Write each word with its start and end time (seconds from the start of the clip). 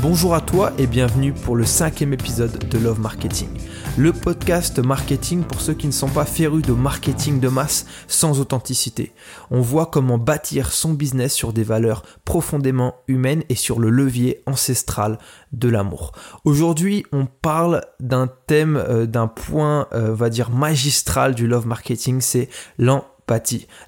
bonjour 0.00 0.34
à 0.34 0.40
toi 0.40 0.72
et 0.76 0.86
bienvenue 0.86 1.32
pour 1.32 1.54
le 1.54 1.64
cinquième 1.64 2.12
épisode 2.12 2.68
de 2.68 2.78
Love 2.78 2.98
Marketing. 2.98 3.48
Le 3.96 4.12
podcast 4.12 4.78
marketing 4.80 5.44
pour 5.44 5.60
ceux 5.60 5.74
qui 5.74 5.86
ne 5.86 5.92
sont 5.92 6.08
pas 6.08 6.24
férus 6.24 6.62
de 6.62 6.72
marketing 6.72 7.38
de 7.38 7.48
masse 7.48 7.86
sans 8.08 8.40
authenticité. 8.40 9.12
On 9.50 9.60
voit 9.60 9.86
comment 9.86 10.18
bâtir 10.18 10.72
son 10.72 10.94
business 10.94 11.32
sur 11.32 11.52
des 11.52 11.62
valeurs 11.62 12.02
profondément 12.24 12.94
humaines 13.06 13.44
et 13.50 13.54
sur 13.54 13.78
le 13.78 13.90
levier 13.90 14.42
ancestral 14.46 15.18
de 15.52 15.68
l'amour. 15.68 16.12
Aujourd'hui, 16.44 17.04
on 17.12 17.26
parle 17.26 17.82
d'un 18.00 18.28
thème, 18.46 18.76
euh, 18.76 19.06
d'un 19.06 19.28
point, 19.28 19.86
euh, 19.92 20.10
on 20.10 20.14
va 20.14 20.30
dire 20.30 20.50
magistral 20.50 21.34
du 21.34 21.46
love 21.46 21.66
marketing, 21.66 22.20
c'est 22.20 22.48
l'en 22.78 23.04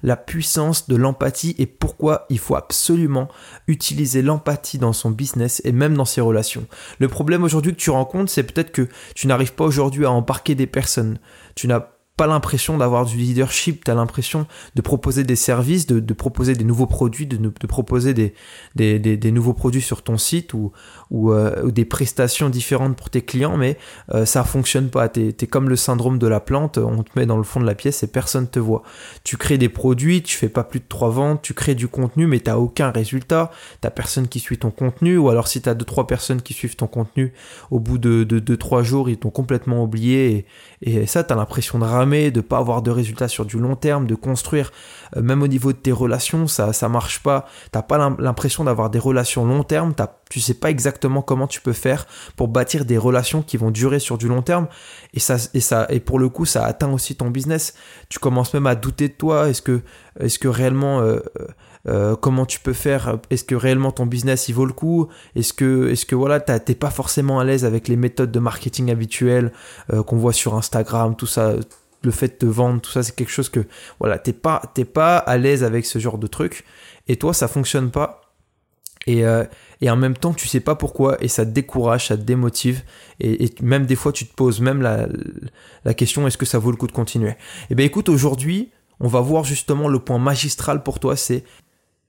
la 0.03 0.17
puissance 0.17 0.87
de 0.87 0.95
l'empathie 0.95 1.55
et 1.57 1.65
pourquoi 1.65 2.25
il 2.29 2.39
faut 2.39 2.55
absolument 2.55 3.27
utiliser 3.67 4.21
l'empathie 4.21 4.77
dans 4.77 4.93
son 4.93 5.11
business 5.11 5.61
et 5.65 5.71
même 5.71 5.95
dans 5.95 6.05
ses 6.05 6.21
relations. 6.21 6.67
Le 6.99 7.07
problème 7.07 7.43
aujourd'hui 7.43 7.73
que 7.73 7.79
tu 7.79 7.89
rencontres, 7.89 8.31
c'est 8.31 8.43
peut-être 8.43 8.71
que 8.71 8.87
tu 9.13 9.27
n'arrives 9.27 9.53
pas 9.53 9.65
aujourd'hui 9.65 10.05
à 10.05 10.11
embarquer 10.11 10.55
des 10.55 10.67
personnes. 10.67 11.19
Tu 11.55 11.67
n'as 11.67 11.87
pas 12.17 12.27
l'impression 12.27 12.77
d'avoir 12.77 13.05
du 13.05 13.17
leadership, 13.17 13.83
tu 13.83 13.91
as 13.91 13.93
l'impression 13.93 14.47
de 14.75 14.81
proposer 14.81 15.25
des 15.25 15.35
services, 15.35 15.85
de, 15.85 16.13
proposer 16.13 16.53
des 16.53 16.63
nouveaux 16.63 16.87
produits, 16.87 17.27
de, 17.27 17.67
proposer 17.67 18.13
des, 18.13 19.31
nouveaux 19.31 19.53
produits 19.53 19.81
sur 19.81 20.01
ton 20.01 20.17
site 20.17 20.53
ou, 20.53 20.71
ou, 21.11 21.33
euh, 21.33 21.69
des 21.71 21.83
prestations 21.83 22.49
différentes 22.49 22.95
pour 22.95 23.09
tes 23.09 23.21
clients, 23.21 23.57
mais 23.57 23.77
euh, 24.13 24.25
ça 24.25 24.45
fonctionne 24.45 24.89
pas. 24.89 25.09
Tu 25.09 25.27
es, 25.27 25.47
comme 25.47 25.67
le 25.67 25.75
syndrome 25.75 26.17
de 26.17 26.27
la 26.27 26.39
plante, 26.39 26.77
on 26.77 27.03
te 27.03 27.11
met 27.19 27.25
dans 27.25 27.37
le 27.37 27.43
fond 27.43 27.59
de 27.59 27.65
la 27.65 27.75
pièce 27.75 28.01
et 28.03 28.07
personne 28.07 28.47
te 28.47 28.59
voit. 28.59 28.83
Tu 29.25 29.35
crées 29.35 29.57
des 29.57 29.69
produits, 29.69 30.23
tu 30.23 30.37
fais 30.37 30.49
pas 30.49 30.63
plus 30.63 30.79
de 30.79 30.85
trois 30.87 31.09
ventes, 31.09 31.41
tu 31.41 31.53
crées 31.53 31.75
du 31.75 31.89
contenu, 31.89 32.27
mais 32.27 32.39
tu 32.39 32.51
aucun 32.51 32.91
résultat, 32.91 33.51
tu 33.81 33.89
personne 33.89 34.29
qui 34.29 34.39
suit 34.39 34.57
ton 34.57 34.71
contenu, 34.71 35.17
ou 35.17 35.29
alors 35.29 35.49
si 35.49 35.61
tu 35.61 35.67
as 35.67 35.73
deux, 35.73 35.83
trois 35.83 36.07
personnes 36.07 36.41
qui 36.41 36.53
suivent 36.53 36.77
ton 36.77 36.87
contenu, 36.87 37.33
au 37.71 37.79
bout 37.79 37.97
de 37.97 38.23
2-3 38.23 38.83
jours, 38.83 39.09
ils 39.09 39.17
t'ont 39.17 39.31
complètement 39.31 39.83
oublié, 39.83 40.45
et, 40.81 40.99
et 41.01 41.05
ça, 41.07 41.25
tu 41.25 41.33
as 41.33 41.35
l'impression 41.35 41.79
de 41.79 41.83
ramer, 42.05 42.31
de 42.31 42.41
pas 42.41 42.57
avoir 42.59 42.81
de 42.81 42.91
résultats 42.91 43.27
sur 43.27 43.45
du 43.45 43.57
long 43.57 43.75
terme, 43.75 44.05
de 44.05 44.15
construire, 44.15 44.71
euh, 45.17 45.21
même 45.21 45.41
au 45.41 45.47
niveau 45.47 45.73
de 45.73 45.77
tes 45.77 45.91
relations, 45.91 46.47
ça, 46.47 46.71
ça 46.71 46.87
marche 46.87 47.21
pas, 47.23 47.47
t'as 47.71 47.81
pas 47.81 47.97
l'impression 48.19 48.63
d'avoir 48.63 48.89
des 48.89 48.99
relations 48.99 49.45
long 49.45 49.63
terme, 49.63 49.93
tu 50.29 50.39
sais 50.39 50.53
pas 50.53 50.69
exactement 50.69 51.21
comment 51.21 51.47
tu 51.47 51.61
peux 51.61 51.73
faire 51.73 52.05
pour 52.35 52.47
bâtir 52.47 52.85
des 52.85 52.97
relations 52.97 53.41
qui 53.41 53.57
vont 53.57 53.71
durer 53.71 53.99
sur 53.99 54.17
du 54.17 54.27
long 54.27 54.41
terme. 54.41 54.67
Et 55.13 55.19
ça, 55.19 55.37
et 55.53 55.59
ça, 55.59 55.87
et 55.89 55.99
pour 55.99 56.19
le 56.19 56.29
coup, 56.29 56.45
ça 56.45 56.65
atteint 56.65 56.91
aussi 56.91 57.15
ton 57.15 57.29
business. 57.29 57.73
Tu 58.09 58.19
commences 58.19 58.53
même 58.53 58.67
à 58.67 58.75
douter 58.75 59.07
de 59.07 59.13
toi. 59.13 59.49
Est-ce 59.49 59.61
que, 59.61 59.81
est-ce 60.19 60.39
que 60.39 60.47
réellement, 60.47 60.99
euh, 60.99 61.19
euh, 61.87 62.15
comment 62.15 62.45
tu 62.45 62.59
peux 62.59 62.73
faire? 62.73 63.17
Est-ce 63.29 63.43
que 63.43 63.55
réellement 63.55 63.91
ton 63.91 64.05
business 64.05 64.49
il 64.49 64.55
vaut 64.55 64.65
le 64.65 64.73
coup? 64.73 65.07
Est-ce 65.35 65.53
que, 65.53 65.89
est-ce 65.89 66.05
que 66.05 66.15
voilà, 66.15 66.39
t'es 66.39 66.75
pas 66.75 66.89
forcément 66.89 67.39
à 67.39 67.43
l'aise 67.43 67.63
avec 67.63 67.87
les 67.87 67.95
méthodes 67.95 68.31
de 68.31 68.39
marketing 68.39 68.91
habituelles 68.91 69.51
qu'on 70.07 70.17
voit 70.17 70.33
sur 70.33 70.55
Instagram, 70.55 71.15
tout 71.15 71.27
ça 71.27 71.53
le 72.05 72.11
fait 72.11 72.27
de 72.27 72.33
te 72.33 72.45
vendre, 72.45 72.81
tout 72.81 72.91
ça, 72.91 73.03
c'est 73.03 73.15
quelque 73.15 73.31
chose 73.31 73.49
que, 73.49 73.65
voilà, 73.99 74.17
t'es 74.19 74.33
pas, 74.33 74.61
t'es 74.73 74.85
pas 74.85 75.17
à 75.17 75.37
l'aise 75.37 75.63
avec 75.63 75.85
ce 75.85 75.99
genre 75.99 76.17
de 76.17 76.27
truc, 76.27 76.63
et 77.07 77.17
toi, 77.17 77.33
ça 77.33 77.47
fonctionne 77.47 77.91
pas, 77.91 78.21
et, 79.07 79.25
euh, 79.25 79.43
et, 79.81 79.89
en 79.89 79.95
même 79.95 80.15
temps, 80.15 80.33
tu 80.33 80.47
sais 80.47 80.59
pas 80.59 80.75
pourquoi, 80.75 81.17
et 81.21 81.27
ça 81.27 81.45
te 81.45 81.51
décourage, 81.51 82.07
ça 82.07 82.17
te 82.17 82.23
démotive, 82.23 82.83
et, 83.19 83.53
même 83.61 83.85
des 83.85 83.95
fois, 83.95 84.11
tu 84.11 84.25
te 84.25 84.33
poses 84.33 84.61
même 84.61 84.81
la, 84.81 85.07
la 85.83 85.93
question 85.93 86.25
est-ce 86.27 86.37
que 86.37 86.45
ça 86.45 86.59
vaut 86.59 86.71
le 86.71 86.77
coup 86.77 86.87
de 86.87 86.91
continuer? 86.91 87.35
Eh 87.69 87.75
bien 87.75 87.85
écoute, 87.85 88.09
aujourd'hui, 88.09 88.71
on 88.99 89.07
va 89.07 89.21
voir 89.21 89.43
justement 89.43 89.87
le 89.87 89.99
point 89.99 90.19
magistral 90.19 90.83
pour 90.83 90.99
toi, 90.99 91.15
c'est 91.15 91.43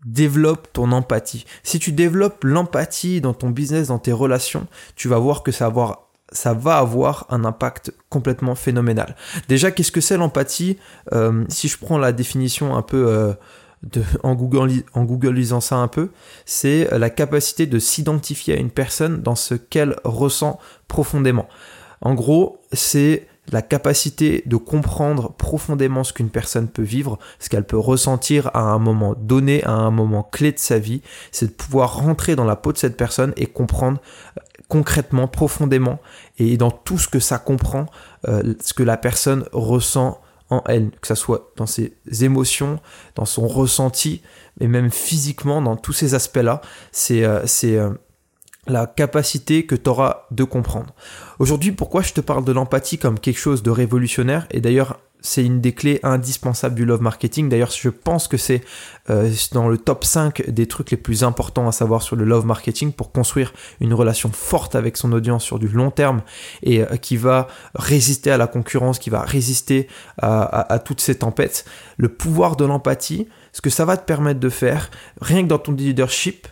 développe 0.05 0.73
ton 0.73 0.93
empathie. 0.93 1.45
Si 1.63 1.79
tu 1.79 1.93
développes 1.93 2.45
l'empathie 2.45 3.21
dans 3.21 3.35
ton 3.35 3.51
business, 3.51 3.89
dans 3.89 3.99
tes 3.99 4.13
relations, 4.13 4.67
tu 4.95 5.09
vas 5.09 5.19
voir 5.19 5.43
que 5.43 5.53
ça 5.53 5.65
va 5.65 5.69
avoir 5.69 6.06
ça 6.33 6.55
va 6.55 6.79
avoir 6.79 7.27
un 7.31 7.45
impact 7.45 7.93
complètement 8.11 8.55
phénoménal. 8.55 9.17
Déjà, 9.49 9.71
qu'est-ce 9.71 9.93
que 9.93 10.01
c'est 10.01 10.17
l'empathie 10.17 10.79
euh, 11.13 11.45
Si 11.49 11.69
je 11.69 11.79
prends 11.79 11.99
la 11.99 12.13
définition 12.13 12.77
un 12.77 12.83
peu 12.83 13.07
euh, 13.09 13.33
en, 14.23 14.35
Google, 14.35 14.85
en 14.95 15.61
ça 15.61 15.77
un 15.77 15.89
peu, 15.89 16.11
c'est 16.45 16.89
la 16.97 17.11
capacité 17.11 17.67
de 17.67 17.79
s'identifier 17.79 18.55
à 18.55 18.57
une 18.59 18.71
personne 18.71 19.23
dans 19.23 19.37
ce 19.37 19.55
qu'elle 19.55 19.97
ressent 20.05 20.59
profondément. 20.89 21.49
En 22.01 22.15
gros, 22.15 22.61
c'est 22.73 23.29
la 23.53 23.63
capacité 23.63 24.43
de 24.47 24.57
comprendre 24.57 25.33
profondément 25.33 26.05
ce 26.05 26.13
qu'une 26.13 26.31
personne 26.31 26.69
peut 26.69 26.83
vivre, 26.83 27.19
ce 27.39 27.49
qu'elle 27.49 27.65
peut 27.65 27.79
ressentir 27.79 28.51
à 28.55 28.61
un 28.61 28.79
moment 28.79 29.15
donné, 29.17 29.63
à 29.65 29.71
un 29.71 29.91
moment 29.91 30.25
clé 30.25 30.53
de 30.53 30.59
sa 30.59 30.79
vie, 30.79 31.03
c'est 31.31 31.47
de 31.47 31.53
pouvoir 31.53 31.97
rentrer 31.97 32.35
dans 32.35 32.45
la 32.45 32.57
peau 32.57 32.73
de 32.73 32.79
cette 32.79 32.97
personne 32.97 33.33
et 33.37 33.47
comprendre 33.47 34.01
concrètement, 34.69 35.29
profondément, 35.29 36.01
et 36.39 36.57
dans 36.57 36.71
tout 36.71 36.99
ce 36.99 37.09
que 37.09 37.21
ça 37.21 37.39
comprend, 37.39 37.87
euh, 38.29 38.55
ce 38.61 38.75
que 38.75 38.83
la 38.83 38.97
personne 38.97 39.45
ressent 39.53 40.21
en 40.51 40.63
elle, 40.67 40.91
que 41.01 41.07
ce 41.07 41.15
soit 41.15 41.53
dans 41.57 41.67
ses 41.67 41.97
émotions, 42.21 42.81
dans 43.15 43.25
son 43.25 43.47
ressenti, 43.49 44.23
mais 44.61 44.69
même 44.69 44.91
physiquement, 44.91 45.61
dans 45.61 45.77
tous 45.77 45.93
ces 45.93 46.15
aspects-là, 46.15 46.61
c'est 46.93 47.25
euh, 47.25 47.45
euh, 47.65 47.91
la 48.67 48.87
capacité 48.87 49.67
que 49.67 49.75
tu 49.75 49.89
auras 49.89 50.27
de 50.31 50.45
comprendre. 50.45 50.95
Aujourd'hui, 51.39 51.73
pourquoi 51.73 52.03
je 52.03 52.13
te 52.13 52.21
parle 52.21 52.45
de 52.45 52.53
l'empathie 52.53 52.99
comme 52.99 53.19
quelque 53.19 53.39
chose 53.39 53.63
de 53.63 53.71
révolutionnaire, 53.71 54.47
et 54.51 54.61
d'ailleurs 54.61 55.01
c'est 55.27 55.45
une 55.45 55.61
des 55.61 55.73
clés 55.73 56.01
indispensables 56.03 56.75
du 56.75 56.85
love 56.85 57.03
marketing. 57.03 57.49
D'ailleurs, 57.49 57.71
je 57.71 57.89
pense 57.89 58.29
que 58.29 58.37
c'est 58.37 58.63
euh, 59.11 59.31
dans 59.53 59.69
le 59.69 59.77
top 59.77 60.05
5 60.05 60.51
des 60.51 60.67
trucs 60.67 60.91
les 60.91 60.97
plus 60.97 61.25
importants 61.25 61.69
à 61.69 61.73
savoir 61.73 62.03
sur 62.03 62.17
le 62.17 62.25
love 62.25 62.47
marketing 62.47 62.93
pour 62.93 63.13
construire 63.13 63.53
une 63.81 63.93
relation 63.93 64.31
forte 64.33 64.75
avec 64.75 64.97
son 64.97 65.13
audience 65.13 65.45
sur 65.45 65.59
du 65.59 65.69
long 65.69 65.91
terme 65.91 66.23
et 66.63 66.83
euh, 66.83 66.97
qui 66.97 67.17
va 67.17 67.49
résister 67.75 68.31
à 68.31 68.37
la 68.37 68.47
concurrence, 68.47 68.99
qui 68.99 69.11
va 69.11 69.23
résister 69.23 69.89
à 70.19 70.79
toutes 70.85 71.01
ces 71.01 71.17
tempêtes. 71.17 71.65
Le 71.97 72.09
pouvoir 72.09 72.57
de 72.57 72.65
l'empathie, 72.65 73.29
ce 73.53 73.61
que 73.61 73.71
ça 73.71 73.85
va 73.85 73.97
te 73.97 74.05
permettre 74.05 74.41
de 74.41 74.49
faire, 74.49 74.91
rien 75.21 75.43
que 75.43 75.49
dans 75.49 75.59
ton 75.59 75.73
leadership, 75.73 76.47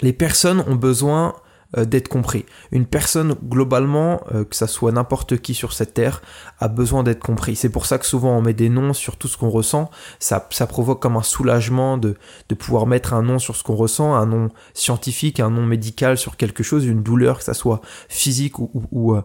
les 0.00 0.12
personnes 0.12 0.64
ont 0.66 0.76
besoin 0.76 1.34
euh, 1.76 1.84
d'être 1.84 2.08
compris. 2.08 2.46
Une 2.72 2.84
personne, 2.84 3.36
globalement, 3.44 4.22
euh, 4.34 4.44
que 4.44 4.56
ça 4.56 4.66
soit 4.66 4.90
n'importe 4.90 5.38
qui 5.38 5.54
sur 5.54 5.72
cette 5.72 5.94
terre, 5.94 6.20
a 6.58 6.66
besoin 6.66 7.04
d'être 7.04 7.20
compris. 7.20 7.54
C'est 7.54 7.68
pour 7.68 7.86
ça 7.86 7.98
que 7.98 8.06
souvent 8.06 8.36
on 8.36 8.42
met 8.42 8.54
des 8.54 8.68
noms 8.68 8.92
sur 8.92 9.16
tout 9.16 9.28
ce 9.28 9.36
qu'on 9.36 9.50
ressent. 9.50 9.88
Ça, 10.18 10.48
ça 10.50 10.66
provoque 10.66 11.00
comme 11.00 11.16
un 11.16 11.22
soulagement 11.22 11.96
de, 11.96 12.16
de 12.48 12.54
pouvoir 12.56 12.86
mettre 12.86 13.14
un 13.14 13.22
nom 13.22 13.38
sur 13.38 13.54
ce 13.54 13.62
qu'on 13.62 13.76
ressent, 13.76 14.14
un 14.14 14.26
nom 14.26 14.48
scientifique, 14.74 15.38
un 15.38 15.50
nom 15.50 15.64
médical 15.64 16.18
sur 16.18 16.36
quelque 16.36 16.64
chose, 16.64 16.86
une 16.86 17.04
douleur, 17.04 17.38
que 17.38 17.44
ça 17.44 17.54
soit 17.54 17.80
physique 18.08 18.58
ou, 18.58 18.70
ou, 18.74 18.82
ou, 18.90 19.14
euh, 19.14 19.22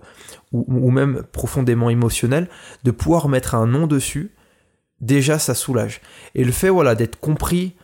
ou 0.52 0.92
même 0.92 1.24
profondément 1.32 1.90
émotionnel, 1.90 2.48
de 2.84 2.92
pouvoir 2.92 3.28
mettre 3.28 3.56
un 3.56 3.66
nom 3.66 3.88
dessus, 3.88 4.36
déjà 5.02 5.40
ça 5.40 5.56
soulage. 5.56 6.00
Et 6.36 6.44
le 6.44 6.52
fait 6.52 6.70
voilà 6.70 6.94
d'être 6.94 7.20
compris 7.20 7.76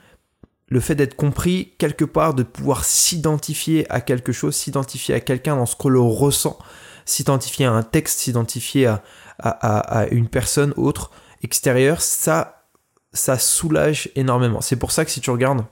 le 0.71 0.79
fait 0.79 0.95
d'être 0.95 1.15
compris 1.15 1.73
quelque 1.77 2.05
part, 2.05 2.33
de 2.33 2.43
pouvoir 2.43 2.85
s'identifier 2.85 3.85
à 3.91 3.99
quelque 3.99 4.31
chose, 4.31 4.55
s'identifier 4.55 5.13
à 5.13 5.19
quelqu'un 5.19 5.57
dans 5.57 5.65
ce 5.65 5.75
que 5.75 5.89
l'on 5.89 6.09
ressent, 6.09 6.57
s'identifier 7.03 7.65
à 7.65 7.73
un 7.73 7.83
texte, 7.83 8.19
s'identifier 8.19 8.85
à, 8.85 9.01
à, 9.37 10.07
une 10.07 10.29
personne 10.29 10.73
autre, 10.77 11.11
extérieure, 11.43 12.01
ça, 12.01 12.63
ça 13.11 13.37
soulage 13.37 14.09
énormément. 14.15 14.61
C'est 14.61 14.77
pour 14.77 14.93
ça 14.93 15.03
que 15.03 15.11
si 15.11 15.19
tu 15.19 15.29
regardes 15.29 15.65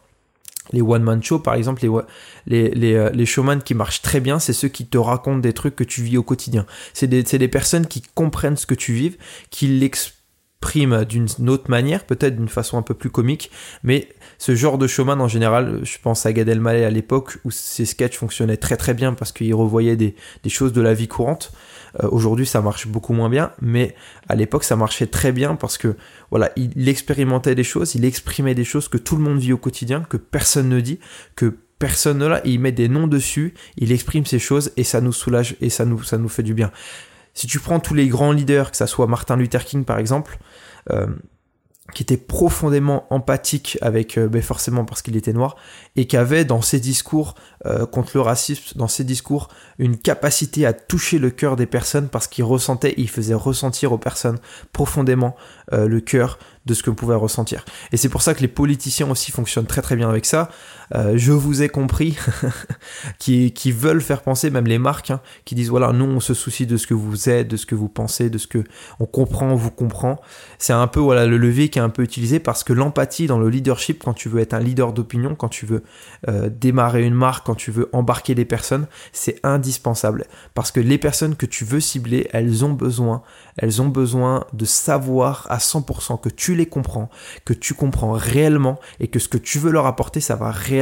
les 0.74 0.82
one-man 0.82 1.24
shows, 1.24 1.40
par 1.40 1.54
exemple, 1.54 1.82
les, 1.82 1.90
les, 2.46 2.70
les, 2.72 2.94
euh, 2.96 3.10
les, 3.12 3.26
showman 3.26 3.62
qui 3.64 3.76
marchent 3.76 4.02
très 4.02 4.20
bien, 4.20 4.38
c'est 4.38 4.54
ceux 4.54 4.68
qui 4.68 4.86
te 4.86 4.98
racontent 4.98 5.40
des 5.40 5.54
trucs 5.54 5.78
que 5.78 5.86
tu 5.86 6.04
vis 6.04 6.18
au 6.18 6.24
quotidien. 6.24 6.66
C'est 6.94 7.08
des, 7.08 7.24
des, 7.24 7.48
personnes 7.48 7.88
qui 7.88 8.04
comprennent 8.16 8.58
ce 8.58 8.66
que 8.66 8.76
tu 8.76 8.92
vis, 8.92 9.18
qui 9.50 9.68
l'expliquent 9.68 10.19
prime 10.60 11.06
d'une 11.06 11.50
autre 11.50 11.70
manière, 11.70 12.06
peut-être 12.06 12.36
d'une 12.36 12.50
façon 12.50 12.78
un 12.78 12.82
peu 12.82 12.94
plus 12.94 13.10
comique, 13.10 13.50
mais 13.84 14.10
ce 14.38 14.56
genre 14.56 14.78
de 14.78 14.88
showman 14.88 15.22
en 15.22 15.28
général, 15.28 15.80
je 15.84 15.98
pense 16.02 16.26
à 16.26 16.34
Gad 16.34 16.50
Elmaleh 16.50 16.84
à 16.84 16.90
l'époque 16.90 17.38
où 17.46 17.52
ses 17.52 17.86
sketchs 17.86 18.18
fonctionnaient 18.18 18.58
très 18.58 18.76
très 18.76 18.94
bien 18.94 19.14
parce 19.14 19.32
qu'il 19.32 19.54
revoyait 19.56 19.96
des, 19.96 20.16
choses 20.48 20.74
de 20.74 20.82
la 20.82 20.94
vie 20.94 21.08
courante. 21.08 21.52
Euh, 22.04 22.10
aujourd'hui, 22.12 22.46
ça 22.46 22.62
marche 22.62 22.88
beaucoup 22.88 23.14
moins 23.14 23.30
bien, 23.30 23.52
mais 23.62 23.96
à 24.28 24.36
l'époque, 24.36 24.64
ça 24.64 24.76
marchait 24.76 25.08
très 25.08 25.32
bien 25.32 25.56
parce 25.56 25.78
que 25.78 25.96
voilà, 26.30 26.52
il 26.56 26.90
expérimentait 26.90 27.56
des 27.56 27.64
choses, 27.64 27.96
il 27.96 28.04
exprimait 28.04 28.56
des 28.56 28.66
choses 28.66 28.88
que 28.90 28.98
tout 28.98 29.16
le 29.16 29.24
monde 29.24 29.40
vit 29.40 29.54
au 29.54 29.58
quotidien, 29.58 30.06
que 30.08 30.18
personne 30.18 30.70
ne 30.70 30.82
dit, 30.82 31.00
que 31.36 31.58
personne 31.80 32.18
ne 32.18 32.28
l'a, 32.28 32.42
il 32.46 32.60
met 32.60 32.74
des 32.74 32.90
noms 32.90 33.08
dessus, 33.08 33.54
il 33.78 33.92
exprime 33.92 34.26
ces 34.26 34.40
choses 34.40 34.72
et 34.76 34.84
ça 34.84 35.00
nous 35.00 35.14
soulage 35.14 35.56
et 35.62 35.70
ça 35.70 35.86
nous, 35.86 36.04
ça 36.04 36.18
nous 36.18 36.30
fait 36.30 36.44
du 36.44 36.54
bien. 36.54 36.72
Si 37.34 37.48
tu 37.48 37.60
prends 37.60 37.80
tous 37.80 37.94
les 37.94 38.08
grands 38.10 38.34
leaders, 38.34 38.72
que 38.72 38.78
ça 38.78 38.86
soit 38.86 39.08
Martin 39.08 39.38
Luther 39.38 39.64
King 39.64 39.86
par 39.86 39.98
exemple, 39.98 40.38
qui 41.94 42.04
était 42.04 42.18
profondément 42.18 43.06
empathique 43.10 43.78
avec, 43.82 44.18
euh, 44.18 44.28
ben 44.28 44.42
forcément 44.42 44.86
parce 44.86 45.02
qu'il 45.02 45.16
était 45.18 45.34
noir, 45.34 45.56
et 45.96 46.08
qui 46.08 46.18
avait 46.18 46.46
dans 46.46 46.62
ses 46.62 46.80
discours 46.80 47.36
euh, 47.66 47.86
contre 47.86 48.12
le 48.16 48.22
racisme, 48.22 48.78
dans 48.78 48.88
ses 48.88 49.04
discours, 49.04 49.50
une 49.78 49.98
capacité 49.98 50.66
à 50.66 50.74
toucher 50.74 51.20
le 51.20 51.30
cœur 51.30 51.56
des 51.56 51.66
personnes 51.66 52.10
parce 52.10 52.28
qu'il 52.28 52.44
ressentait, 52.44 52.94
il 52.98 53.10
faisait 53.10 53.34
ressentir 53.34 53.92
aux 53.92 53.98
personnes 53.98 54.40
profondément 54.72 55.36
le 55.72 56.00
cœur 56.00 56.40
de 56.66 56.74
ce 56.74 56.82
que 56.82 56.90
pouvez 56.90 57.16
ressentir. 57.16 57.64
Et 57.92 57.98
c'est 57.98 58.10
pour 58.10 58.22
ça 58.22 58.34
que 58.34 58.42
les 58.42 58.48
politiciens 58.48 59.10
aussi 59.10 59.32
fonctionnent 59.32 59.68
très 59.68 59.82
très 59.82 59.96
bien 59.96 60.10
avec 60.10 60.26
ça. 60.26 60.50
Euh, 60.96 61.14
je 61.16 61.32
vous 61.32 61.62
ai 61.62 61.70
compris, 61.70 62.18
qui, 63.20 63.52
qui, 63.52 63.72
veulent 63.72 64.02
faire 64.02 64.22
penser, 64.22 64.50
même 64.50 64.66
les 64.66 64.80
marques, 64.80 65.12
hein, 65.12 65.22
qui 65.46 65.56
disent 65.56 65.70
voilà, 65.70 65.92
nous 65.92 66.06
on 66.06 66.20
se 66.20 66.34
soucie 66.34 66.66
de 66.66 66.78
ce 66.78 66.88
que 66.88 66.94
vous 66.94 67.30
êtes, 67.30 67.48
de 67.48 67.58
ce 67.58 67.66
que 67.66 67.76
vous 67.76 67.90
pensez, 67.90 68.30
de 68.30 68.38
ce 68.38 68.48
que 68.48 68.64
on 69.00 69.06
comprend, 69.06 69.48
on 69.50 69.56
vous 69.56 69.72
comprend. 69.72 70.20
C'est 70.58 70.74
un 70.74 70.88
peu 70.88 71.00
voilà 71.00 71.26
le 71.28 71.38
levier 71.38 71.70
qui 71.70 71.80
est 71.80 71.82
un 71.82 71.90
peu 71.90 72.04
utilisé 72.04 72.40
parce 72.40 72.64
que 72.64 72.74
l'empathie 72.74 73.28
dans 73.28 73.40
le 73.40 73.50
leadership, 73.50 74.04
quand 74.04 74.14
tu 74.14 74.30
veux 74.30 74.40
être 74.40 74.54
un 74.54 74.60
leader 74.60 74.94
d'opinion, 74.94 75.36
quand 75.36 75.50
tu 75.50 75.66
veux 75.66 75.84
euh, 76.28 76.50
démarrer 76.50 77.04
une 77.06 77.14
marque, 77.14 77.46
quand 77.46 77.56
tu 77.56 77.72
veux 77.72 77.90
embarquer 77.94 78.34
des 78.34 78.46
personnes, 78.46 78.88
c'est 79.14 79.40
indispensable 79.44 80.26
parce 80.56 80.72
que 80.72 80.80
les 80.80 80.98
personnes 80.98 81.36
que 81.36 81.46
tu 81.46 81.66
veux 81.66 81.80
cibler, 81.80 82.28
elles 82.34 82.66
ont 82.66 82.74
besoin, 82.74 83.22
elles 83.58 83.82
ont 83.82 83.90
besoin 83.90 84.46
de 84.54 84.66
savoir 84.66 85.46
à 85.50 85.58
100% 85.58 86.20
que 86.20 86.30
tu 86.30 86.56
les 86.56 86.66
comprends, 86.66 87.10
que 87.46 87.54
tu 87.54 87.76
comprends 87.76 88.14
réellement 88.14 88.80
et 89.00 89.08
que 89.08 89.20
ce 89.20 89.28
que 89.28 89.38
tu 89.38 89.60
veux 89.60 89.72
leur 89.72 89.86
apporter, 89.86 90.20
ça 90.20 90.36
va 90.36 90.50
réellement 90.50 90.79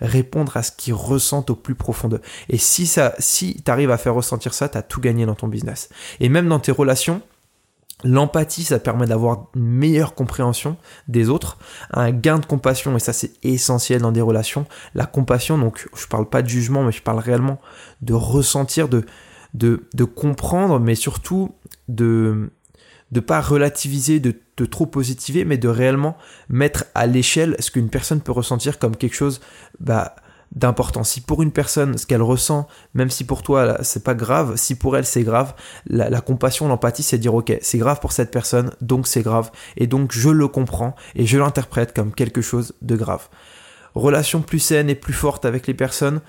répondre 0.00 0.56
à 0.56 0.62
ce 0.62 0.72
qu'ils 0.72 0.94
ressentent 0.94 1.50
au 1.50 1.56
plus 1.56 1.74
profond 1.74 2.08
d'eux. 2.08 2.20
Et 2.48 2.58
si 2.58 2.86
ça, 2.86 3.14
si 3.18 3.62
tu 3.64 3.70
arrives 3.70 3.90
à 3.90 3.98
faire 3.98 4.14
ressentir 4.14 4.54
ça, 4.54 4.68
tu 4.68 4.78
as 4.78 4.82
tout 4.82 5.00
gagné 5.00 5.26
dans 5.26 5.34
ton 5.34 5.48
business. 5.48 5.88
Et 6.20 6.28
même 6.28 6.48
dans 6.48 6.60
tes 6.60 6.72
relations, 6.72 7.22
L'empathie, 8.02 8.64
ça 8.64 8.78
permet 8.78 9.06
d'avoir 9.06 9.46
une 9.54 9.62
meilleure 9.62 10.14
compréhension 10.14 10.76
des 11.08 11.30
autres, 11.30 11.58
un 11.90 12.10
gain 12.10 12.38
de 12.38 12.44
compassion, 12.44 12.94
et 12.96 13.00
ça 13.00 13.14
c'est 13.14 13.32
essentiel 13.42 14.02
dans 14.02 14.12
des 14.12 14.20
relations. 14.20 14.66
La 14.94 15.06
compassion, 15.06 15.56
donc 15.56 15.88
je 15.96 16.06
parle 16.06 16.28
pas 16.28 16.42
de 16.42 16.48
jugement, 16.48 16.82
mais 16.82 16.92
je 16.92 17.00
parle 17.00 17.20
réellement 17.20 17.60
de 18.02 18.12
ressentir, 18.12 18.88
de, 18.88 19.06
de 19.54 20.04
comprendre, 20.04 20.80
mais 20.80 20.96
surtout 20.96 21.54
de 21.88 22.50
de 23.14 23.20
pas 23.20 23.40
relativiser, 23.40 24.18
de, 24.18 24.34
de 24.56 24.66
trop 24.66 24.86
positiver, 24.86 25.44
mais 25.44 25.56
de 25.56 25.68
réellement 25.68 26.16
mettre 26.48 26.86
à 26.96 27.06
l'échelle 27.06 27.54
ce 27.60 27.70
qu'une 27.70 27.88
personne 27.88 28.20
peut 28.20 28.32
ressentir 28.32 28.80
comme 28.80 28.96
quelque 28.96 29.14
chose 29.14 29.40
bah, 29.78 30.16
d'important. 30.50 31.04
Si 31.04 31.20
pour 31.20 31.40
une 31.40 31.52
personne, 31.52 31.96
ce 31.96 32.06
qu'elle 32.06 32.22
ressent, 32.22 32.66
même 32.92 33.10
si 33.10 33.22
pour 33.22 33.44
toi 33.44 33.78
c'est 33.82 34.02
pas 34.02 34.14
grave, 34.14 34.56
si 34.56 34.74
pour 34.74 34.96
elle 34.96 35.06
c'est 35.06 35.22
grave, 35.22 35.54
la, 35.86 36.10
la 36.10 36.20
compassion, 36.20 36.66
l'empathie, 36.66 37.04
c'est 37.04 37.18
dire 37.18 37.34
ok, 37.34 37.56
c'est 37.62 37.78
grave 37.78 38.00
pour 38.00 38.10
cette 38.10 38.32
personne, 38.32 38.72
donc 38.80 39.06
c'est 39.06 39.22
grave, 39.22 39.52
et 39.76 39.86
donc 39.86 40.10
je 40.12 40.30
le 40.30 40.48
comprends 40.48 40.96
et 41.14 41.24
je 41.24 41.38
l'interprète 41.38 41.94
comme 41.94 42.12
quelque 42.12 42.42
chose 42.42 42.74
de 42.82 42.96
grave. 42.96 43.28
Relation 43.94 44.42
plus 44.42 44.58
saine 44.58 44.90
et 44.90 44.96
plus 44.96 45.12
forte 45.12 45.44
avec 45.44 45.68
les 45.68 45.74
personnes, 45.74 46.20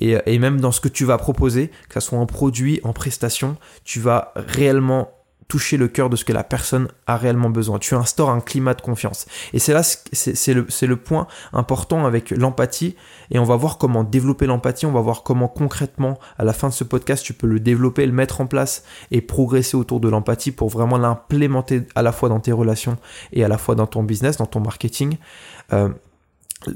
et, 0.00 0.38
même 0.38 0.58
dans 0.58 0.72
ce 0.72 0.80
que 0.80 0.88
tu 0.88 1.04
vas 1.04 1.18
proposer, 1.18 1.70
que 1.90 2.00
ce 2.00 2.08
soit 2.08 2.18
en 2.18 2.24
produit, 2.24 2.80
en 2.84 2.94
prestation, 2.94 3.58
tu 3.84 4.00
vas 4.00 4.32
réellement 4.36 5.10
toucher 5.50 5.76
le 5.76 5.88
cœur 5.88 6.08
de 6.08 6.14
ce 6.14 6.24
que 6.24 6.32
la 6.32 6.44
personne 6.44 6.88
a 7.08 7.16
réellement 7.16 7.50
besoin. 7.50 7.80
Tu 7.80 7.96
instaures 7.96 8.30
un 8.30 8.40
climat 8.40 8.72
de 8.74 8.80
confiance. 8.80 9.26
Et 9.52 9.58
c'est 9.58 9.72
là, 9.72 9.82
c'est 9.82 10.54
le, 10.54 10.96
point 10.96 11.26
important 11.52 12.06
avec 12.06 12.30
l'empathie. 12.30 12.94
Et 13.32 13.38
on 13.40 13.44
va 13.44 13.56
voir 13.56 13.76
comment 13.76 14.04
développer 14.04 14.46
l'empathie. 14.46 14.86
On 14.86 14.92
va 14.92 15.00
voir 15.00 15.24
comment 15.24 15.48
concrètement, 15.48 16.18
à 16.38 16.44
la 16.44 16.52
fin 16.52 16.68
de 16.68 16.72
ce 16.72 16.84
podcast, 16.84 17.24
tu 17.24 17.34
peux 17.34 17.48
le 17.48 17.58
développer, 17.58 18.06
le 18.06 18.12
mettre 18.12 18.40
en 18.40 18.46
place 18.46 18.84
et 19.10 19.20
progresser 19.20 19.76
autour 19.76 19.98
de 19.98 20.08
l'empathie 20.08 20.52
pour 20.52 20.68
vraiment 20.68 20.98
l'implémenter 20.98 21.82
à 21.96 22.02
la 22.02 22.12
fois 22.12 22.28
dans 22.28 22.38
tes 22.38 22.52
relations 22.52 22.96
et 23.32 23.42
à 23.42 23.48
la 23.48 23.58
fois 23.58 23.74
dans 23.74 23.88
ton 23.88 24.04
business, 24.04 24.36
dans 24.36 24.46
ton 24.46 24.60
marketing. 24.60 25.16
Euh, 25.72 25.88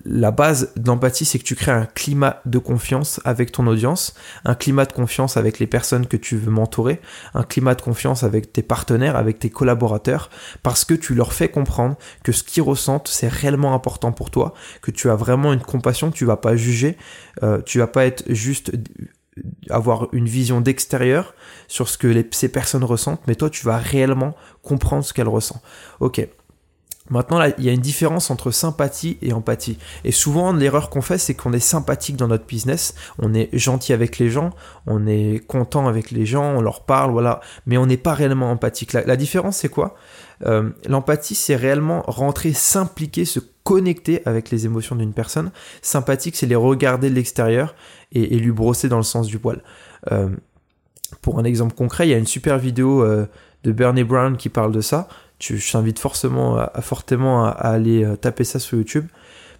la 0.04 0.31
base 0.31 0.72
d'empathie, 0.76 1.25
c'est 1.25 1.38
que 1.38 1.44
tu 1.44 1.54
crées 1.54 1.72
un 1.72 1.86
climat 1.86 2.40
de 2.46 2.58
confiance 2.58 3.20
avec 3.25 3.52
ton 3.52 3.66
audience, 3.66 4.14
un 4.44 4.54
climat 4.54 4.86
de 4.86 4.92
confiance 4.92 5.36
avec 5.36 5.58
les 5.58 5.66
personnes 5.66 6.06
que 6.06 6.16
tu 6.16 6.36
veux 6.36 6.50
mentorer, 6.50 7.00
un 7.34 7.42
climat 7.42 7.75
de 7.75 7.82
confiance 7.82 8.22
avec 8.22 8.52
tes 8.52 8.62
partenaires, 8.62 9.16
avec 9.16 9.38
tes 9.38 9.50
collaborateurs, 9.50 10.31
parce 10.62 10.84
que 10.84 10.94
tu 10.94 11.14
leur 11.14 11.32
fais 11.32 11.48
comprendre 11.48 11.96
que 12.22 12.32
ce 12.32 12.42
qu'ils 12.42 12.62
ressentent, 12.62 13.08
c'est 13.08 13.28
réellement 13.28 13.75
important 13.75 14.12
pour 14.12 14.31
toi, 14.31 14.54
que 14.81 14.90
tu 14.90 15.10
as 15.10 15.16
vraiment 15.16 15.52
une 15.52 15.60
compassion, 15.60 16.10
tu 16.10 16.25
vas 16.25 16.38
pas 16.38 16.56
juger, 16.56 16.96
euh, 17.42 17.60
tu 17.62 17.78
vas 17.78 17.87
pas 17.87 18.06
être 18.06 18.25
juste 18.32 18.72
avoir 19.69 20.08
une 20.12 20.28
vision 20.28 20.60
d'extérieur 20.60 21.34
sur 21.66 21.88
ce 21.88 21.98
que 21.98 22.25
ces 22.30 22.48
personnes 22.48 22.84
ressentent, 22.84 23.20
mais 23.26 23.34
toi 23.34 23.50
tu 23.50 23.66
vas 23.66 23.78
réellement 23.78 24.34
comprendre 24.62 25.04
ce 25.04 25.12
qu'elles 25.12 25.28
ressentent. 25.28 25.62
Ok, 26.00 26.26
Maintenant, 27.10 27.42
il 27.58 27.64
y 27.64 27.68
a 27.68 27.72
une 27.72 27.82
différence 27.82 28.30
entre 28.30 28.50
sympathie 28.50 29.18
et 29.20 29.34
empathie. 29.34 29.78
Et 30.04 30.10
souvent, 30.10 30.54
l'erreur 30.54 30.88
qu'on 30.88 31.02
fait, 31.02 31.18
c'est 31.18 31.34
qu'on 31.34 31.52
est 31.52 31.60
sympathique 31.60 32.16
dans 32.16 32.28
notre 32.28 32.46
business, 32.46 32.94
on 33.18 33.34
est 33.34 33.50
gentil 33.52 33.92
avec 33.92 34.18
les 34.18 34.30
gens, 34.30 34.50
on 34.86 35.06
est 35.06 35.46
content 35.46 35.86
avec 35.86 36.10
les 36.10 36.24
gens, 36.24 36.56
on 36.56 36.62
leur 36.62 36.84
parle, 36.84 37.10
voilà, 37.10 37.40
mais 37.66 37.76
on 37.76 37.84
n'est 37.84 37.98
pas 37.98 38.14
réellement 38.14 38.50
empathique. 38.50 38.94
La, 38.94 39.16
différence, 39.16 39.58
c'est 39.58 39.68
quoi? 39.68 39.96
Euh, 40.46 40.70
L'empathie, 40.88 41.34
c'est 41.34 41.56
réellement 41.56 42.02
rentrer, 42.06 42.54
s'impliquer, 42.54 43.26
se 43.26 43.40
connecter 43.64 44.22
avec 44.26 44.50
les 44.50 44.64
émotions 44.64 44.96
d'une 44.96 45.12
personne. 45.12 45.50
Sympathique, 45.82 46.36
c'est 46.36 46.46
les 46.46 46.54
regarder 46.54 47.10
de 47.10 47.14
l'extérieur 47.14 47.74
et, 48.12 48.38
lui 48.38 48.52
brosser 48.52 48.88
dans 48.88 48.96
le 48.96 49.02
sens 49.02 49.26
du 49.26 49.38
poil. 49.38 49.62
Euh, 50.10 50.30
pour 51.20 51.38
un 51.38 51.44
exemple 51.44 51.74
concret, 51.74 52.06
il 52.06 52.12
y 52.12 52.14
a 52.14 52.18
une 52.18 52.26
super 52.26 52.58
vidéo 52.58 53.02
euh, 53.02 53.26
de 53.64 53.72
Bernie 53.72 54.04
Brown 54.04 54.38
qui 54.38 54.48
parle 54.48 54.72
de 54.72 54.80
ça 54.80 55.08
je 55.52 55.73
t'invite 55.73 55.99
forcément 55.99 56.56
à, 56.56 56.81
fortement 56.81 57.44
à, 57.46 57.50
aller 57.50 58.05
euh, 58.05 58.17
taper 58.17 58.44
ça 58.44 58.58
sur 58.58 58.79
YouTube. 58.79 59.06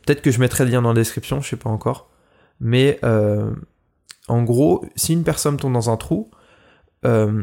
Peut-être 0.05 0.23
que 0.23 0.31
je 0.31 0.41
mettrai 0.41 0.65
le 0.65 0.71
lien 0.71 0.83
dans 0.83 0.93
la 0.93 1.01
description, 1.01 1.41
je 1.41 1.49
sais 1.49 1.57
pas 1.57 1.71
encore. 1.71 2.11
Mais 2.61 2.99
euh, 3.05 3.51
en 4.29 4.43
gros, 4.43 4.85
si 4.97 5.13
une 5.13 5.25
personne 5.25 5.57
tombe 5.57 5.73
dans 5.73 5.91
un 5.91 5.97
trou, 5.97 6.31
euh, 7.05 7.43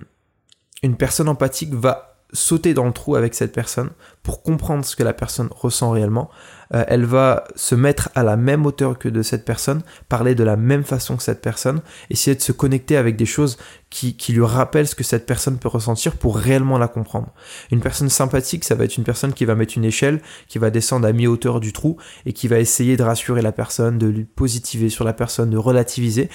une 0.83 0.95
personne 0.95 1.29
empathique 1.29 1.73
va 1.73 2.10
sauter 2.33 2.73
dans 2.73 2.85
le 2.85 2.93
trou 2.93 3.15
avec 3.15 3.33
cette 3.35 3.53
personne 3.53 3.89
pour 4.23 4.43
comprendre 4.43 4.85
ce 4.85 4.95
que 4.95 5.03
la 5.03 5.13
personne 5.13 5.49
ressent 5.51 5.91
réellement. 5.91 6.29
Euh, 6.73 6.85
elle 6.87 7.05
va 7.05 7.43
se 7.55 7.75
mettre 7.75 8.09
à 8.15 8.23
la 8.23 8.37
même 8.37 8.65
hauteur 8.65 8.97
que 8.97 9.09
de 9.09 9.21
cette 9.23 9.43
personne, 9.43 9.81
parler 10.07 10.35
de 10.35 10.43
la 10.43 10.55
même 10.55 10.83
façon 10.83 11.17
que 11.17 11.23
cette 11.23 11.41
personne, 11.41 11.81
essayer 12.09 12.35
de 12.35 12.41
se 12.41 12.51
connecter 12.51 12.95
avec 12.95 13.17
des 13.17 13.25
choses 13.25 13.57
qui, 13.89 14.15
qui 14.15 14.31
lui 14.31 14.45
rappellent 14.45 14.87
ce 14.87 14.95
que 14.95 15.03
cette 15.03 15.25
personne 15.25 15.57
peut 15.57 15.67
ressentir 15.67 16.15
pour 16.15 16.37
réellement 16.37 16.77
la 16.77 16.87
comprendre. 16.87 17.33
Une 17.71 17.81
personne 17.81 18.09
sympathique, 18.09 18.63
ça 18.63 18.75
va 18.75 18.85
être 18.85 18.95
une 18.95 19.03
personne 19.03 19.33
qui 19.33 19.45
va 19.45 19.55
mettre 19.55 19.75
une 19.75 19.85
échelle, 19.85 20.21
qui 20.47 20.59
va 20.59 20.69
descendre 20.69 21.07
à 21.07 21.11
mi-hauteur 21.11 21.59
du 21.59 21.73
trou 21.73 21.97
et 22.25 22.33
qui 22.33 22.47
va 22.47 22.59
essayer 22.59 22.95
de 22.95 23.03
rassurer 23.03 23.41
la 23.41 23.51
personne, 23.51 23.97
de 23.97 24.07
lui 24.07 24.23
positiver 24.23 24.89
sur 24.89 25.03
la 25.03 25.13
personne, 25.13 25.49
de 25.49 25.57
relativiser 25.57 26.29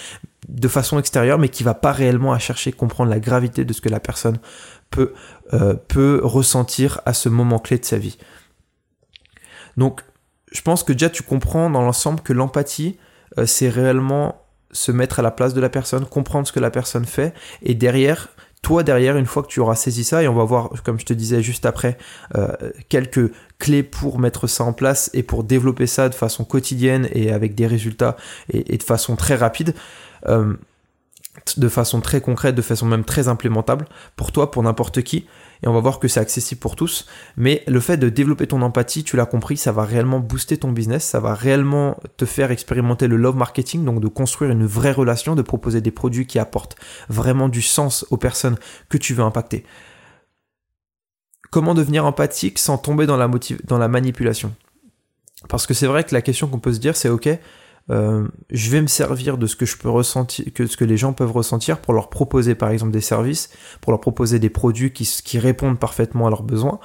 de 0.48 0.68
façon 0.68 0.98
extérieure, 0.98 1.38
mais 1.38 1.48
qui 1.48 1.64
va 1.64 1.74
pas 1.74 1.92
réellement 1.92 2.32
à 2.32 2.38
chercher 2.38 2.72
comprendre 2.72 3.10
la 3.10 3.18
gravité 3.18 3.64
de 3.64 3.72
ce 3.72 3.80
que 3.80 3.88
la 3.88 4.00
personne 4.00 4.38
peut, 4.90 5.12
euh, 5.52 5.74
peut 5.74 6.20
ressentir 6.22 7.00
à 7.04 7.12
ce 7.12 7.28
moment 7.28 7.58
clé 7.58 7.78
de 7.78 7.84
sa 7.84 7.98
vie. 7.98 8.18
Donc, 9.76 10.02
je 10.52 10.62
pense 10.62 10.82
que 10.82 10.92
déjà 10.92 11.10
tu 11.10 11.22
comprends 11.22 11.70
dans 11.70 11.82
l'ensemble 11.82 12.20
que 12.20 12.32
l'empathie, 12.32 12.98
euh, 13.38 13.46
c'est 13.46 13.68
réellement 13.68 14.42
se 14.72 14.92
mettre 14.92 15.20
à 15.20 15.22
la 15.22 15.30
place 15.30 15.54
de 15.54 15.60
la 15.60 15.68
personne, 15.68 16.06
comprendre 16.06 16.46
ce 16.46 16.52
que 16.52 16.60
la 16.60 16.70
personne 16.70 17.04
fait, 17.04 17.34
et 17.62 17.74
derrière, 17.74 18.28
toi 18.62 18.82
derrière, 18.82 19.16
une 19.16 19.26
fois 19.26 19.42
que 19.42 19.48
tu 19.48 19.60
auras 19.60 19.76
saisi 19.76 20.04
ça, 20.04 20.22
et 20.22 20.28
on 20.28 20.34
va 20.34 20.44
voir, 20.44 20.70
comme 20.84 20.98
je 20.98 21.04
te 21.04 21.12
disais 21.12 21.42
juste 21.42 21.66
après, 21.66 21.98
euh, 22.34 22.48
quelques 22.88 23.30
clés 23.58 23.82
pour 23.82 24.18
mettre 24.18 24.46
ça 24.46 24.64
en 24.64 24.72
place 24.72 25.10
et 25.14 25.22
pour 25.22 25.44
développer 25.44 25.86
ça 25.86 26.08
de 26.08 26.14
façon 26.14 26.44
quotidienne 26.44 27.08
et 27.12 27.32
avec 27.32 27.54
des 27.54 27.66
résultats 27.66 28.16
et, 28.52 28.76
de 28.76 28.82
façon 28.82 29.16
très 29.16 29.36
rapide 29.36 29.74
de 31.56 31.68
façon 31.68 32.00
très 32.00 32.20
concrète, 32.20 32.54
de 32.54 32.62
façon 32.62 32.86
même 32.86 33.04
très 33.04 33.28
implémentable 33.28 33.86
pour 34.16 34.32
toi, 34.32 34.50
pour 34.50 34.62
n'importe 34.62 35.02
qui. 35.02 35.26
Et 35.62 35.68
on 35.68 35.72
va 35.72 35.80
voir 35.80 35.98
que 35.98 36.08
c'est 36.08 36.20
accessible 36.20 36.60
pour 36.60 36.76
tous. 36.76 37.06
Mais 37.36 37.62
le 37.66 37.80
fait 37.80 37.96
de 37.96 38.08
développer 38.08 38.46
ton 38.46 38.62
empathie, 38.62 39.04
tu 39.04 39.16
l'as 39.16 39.26
compris, 39.26 39.56
ça 39.56 39.72
va 39.72 39.84
réellement 39.84 40.20
booster 40.20 40.58
ton 40.58 40.72
business, 40.72 41.04
ça 41.04 41.20
va 41.20 41.34
réellement 41.34 41.98
te 42.16 42.24
faire 42.24 42.50
expérimenter 42.50 43.06
le 43.06 43.16
love 43.16 43.36
marketing, 43.36 43.84
donc 43.84 44.00
de 44.00 44.08
construire 44.08 44.50
une 44.50 44.66
vraie 44.66 44.92
relation, 44.92 45.34
de 45.34 45.42
proposer 45.42 45.80
des 45.80 45.90
produits 45.90 46.26
qui 46.26 46.38
apportent 46.38 46.76
vraiment 47.08 47.48
du 47.48 47.62
sens 47.62 48.04
aux 48.10 48.16
personnes 48.18 48.56
que 48.88 48.98
tu 48.98 49.14
veux 49.14 49.24
impacter. 49.24 49.64
Comment 51.50 51.74
devenir 51.74 52.04
empathique 52.04 52.58
sans 52.58 52.76
tomber 52.76 53.06
dans 53.06 53.16
la, 53.16 53.30
dans 53.64 53.78
la 53.78 53.88
manipulation? 53.88 54.52
Parce 55.48 55.66
que 55.66 55.74
c'est 55.74 55.86
vrai 55.86 56.04
que 56.04 56.14
la 56.14 56.22
question 56.22 56.48
qu'on 56.48 56.58
peut 56.58 56.72
se 56.72 56.80
dire, 56.80 56.96
c'est 56.96 57.08
ok, 57.08 57.28
euh, 57.90 58.26
je 58.50 58.70
vais 58.70 58.82
me 58.82 58.88
servir 58.88 59.38
de 59.38 59.46
ce 59.46 59.54
que 59.54 59.64
je 59.64 59.76
peux 59.76 59.88
ressentir, 59.88 60.44
ce 60.46 60.76
que 60.76 60.84
les 60.84 60.96
gens 60.96 61.12
peuvent 61.12 61.30
ressentir 61.30 61.78
pour 61.78 61.94
leur 61.94 62.10
proposer 62.10 62.54
par 62.54 62.70
exemple 62.70 62.92
des 62.92 63.00
services, 63.00 63.50
pour 63.80 63.92
leur 63.92 64.00
proposer 64.00 64.38
des 64.38 64.50
produits 64.50 64.92
qui, 64.92 65.38
répondent 65.38 65.78
parfaitement 65.78 66.26
à 66.26 66.30
leurs 66.30 66.42
besoins. 66.42 66.80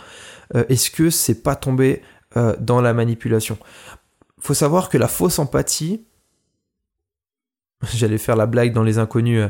Euh, 0.55 0.63
est-ce 0.69 0.91
que 0.91 1.09
c'est 1.09 1.41
pas 1.41 1.55
tomber 1.55 2.01
euh, 2.37 2.55
dans 2.59 2.81
la 2.81 2.93
manipulation? 2.93 3.57
Faut 4.39 4.53
savoir 4.53 4.89
que 4.89 4.97
la 4.97 5.07
fausse 5.07 5.39
empathie, 5.39 6.05
j'allais 7.93 8.19
faire 8.19 8.35
la 8.35 8.45
blague 8.45 8.73
dans 8.73 8.83
les 8.83 8.99
inconnus. 8.99 9.49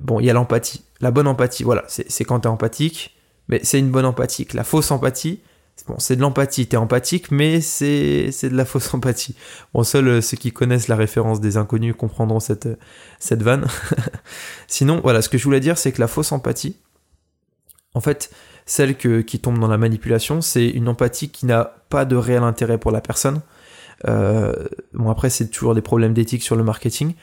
bon, 0.00 0.20
il 0.20 0.26
y 0.26 0.30
a 0.30 0.32
l'empathie, 0.32 0.84
la 1.00 1.10
bonne 1.10 1.26
empathie. 1.26 1.64
Voilà, 1.64 1.84
c'est 1.88 2.24
quand 2.24 2.40
t'es 2.40 2.48
empathique, 2.48 3.16
mais 3.48 3.60
c'est 3.64 3.78
une 3.78 3.90
bonne 3.90 4.04
empathie. 4.04 4.46
La 4.52 4.64
fausse 4.64 4.90
empathie, 4.92 5.40
Bon, 5.86 5.98
c'est 5.98 6.16
de 6.16 6.20
l'empathie, 6.20 6.66
t'es 6.66 6.76
empathique, 6.76 7.30
mais 7.30 7.60
c'est, 7.60 8.30
de 8.42 8.56
la 8.56 8.64
fausse 8.64 8.92
empathie. 8.94 9.36
Bon, 9.72 9.82
seuls 9.82 10.08
euh, 10.08 10.20
ceux 10.20 10.36
qui 10.36 10.52
connaissent 10.52 10.88
la 10.88 10.96
référence 10.96 11.40
des 11.40 11.56
inconnus 11.56 11.94
comprendront 11.96 12.40
cette, 12.40 12.66
euh, 12.66 12.76
cette 13.18 13.42
vanne. 13.42 13.66
Sinon, 14.66 15.00
voilà, 15.02 15.22
ce 15.22 15.28
que 15.28 15.38
je 15.38 15.44
voulais 15.44 15.60
dire, 15.60 15.78
c'est 15.78 15.92
que 15.92 16.00
la 16.00 16.08
fausse 16.08 16.32
empathie, 16.32 16.76
en 17.94 18.00
fait, 18.00 18.30
celle 18.66 18.96
qui 18.96 19.40
tombe 19.40 19.58
dans 19.58 19.68
la 19.68 19.78
manipulation, 19.78 20.42
c'est 20.42 20.68
une 20.68 20.88
empathie 20.88 21.30
qui 21.30 21.46
n'a 21.46 21.64
pas 21.88 22.04
de 22.04 22.16
réel 22.16 22.42
intérêt 22.42 22.76
pour 22.76 22.90
la 22.90 23.00
personne. 23.00 23.40
Euh, 24.06 24.52
bon 24.92 25.10
après 25.10 25.28
c'est 25.28 25.48
toujours 25.48 25.74
des 25.74 25.82
problèmes 25.82 26.14
d'éthique 26.14 26.42
sur 26.42 26.54
le 26.54 26.62
marketing, 26.62 27.14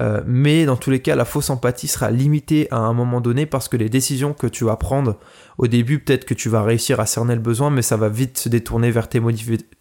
euh, 0.00 0.22
mais 0.26 0.64
dans 0.66 0.76
tous 0.76 0.90
les 0.90 1.00
cas, 1.00 1.14
la 1.14 1.24
fausse 1.24 1.50
empathie 1.50 1.88
sera 1.88 2.10
limitée 2.10 2.68
à 2.70 2.78
un 2.78 2.92
moment 2.92 3.20
donné 3.20 3.46
parce 3.46 3.68
que 3.68 3.76
les 3.76 3.88
décisions 3.88 4.32
que 4.32 4.46
tu 4.46 4.64
vas 4.64 4.76
prendre 4.76 5.18
au 5.56 5.68
début, 5.68 6.00
peut-être 6.00 6.24
que 6.24 6.34
tu 6.34 6.48
vas 6.48 6.62
réussir 6.62 6.98
à 6.98 7.06
cerner 7.06 7.34
le 7.34 7.40
besoin, 7.40 7.70
mais 7.70 7.82
ça 7.82 7.96
va 7.96 8.08
vite 8.08 8.38
se 8.38 8.48
détourner 8.48 8.90
vers 8.90 9.08
tes, 9.08 9.20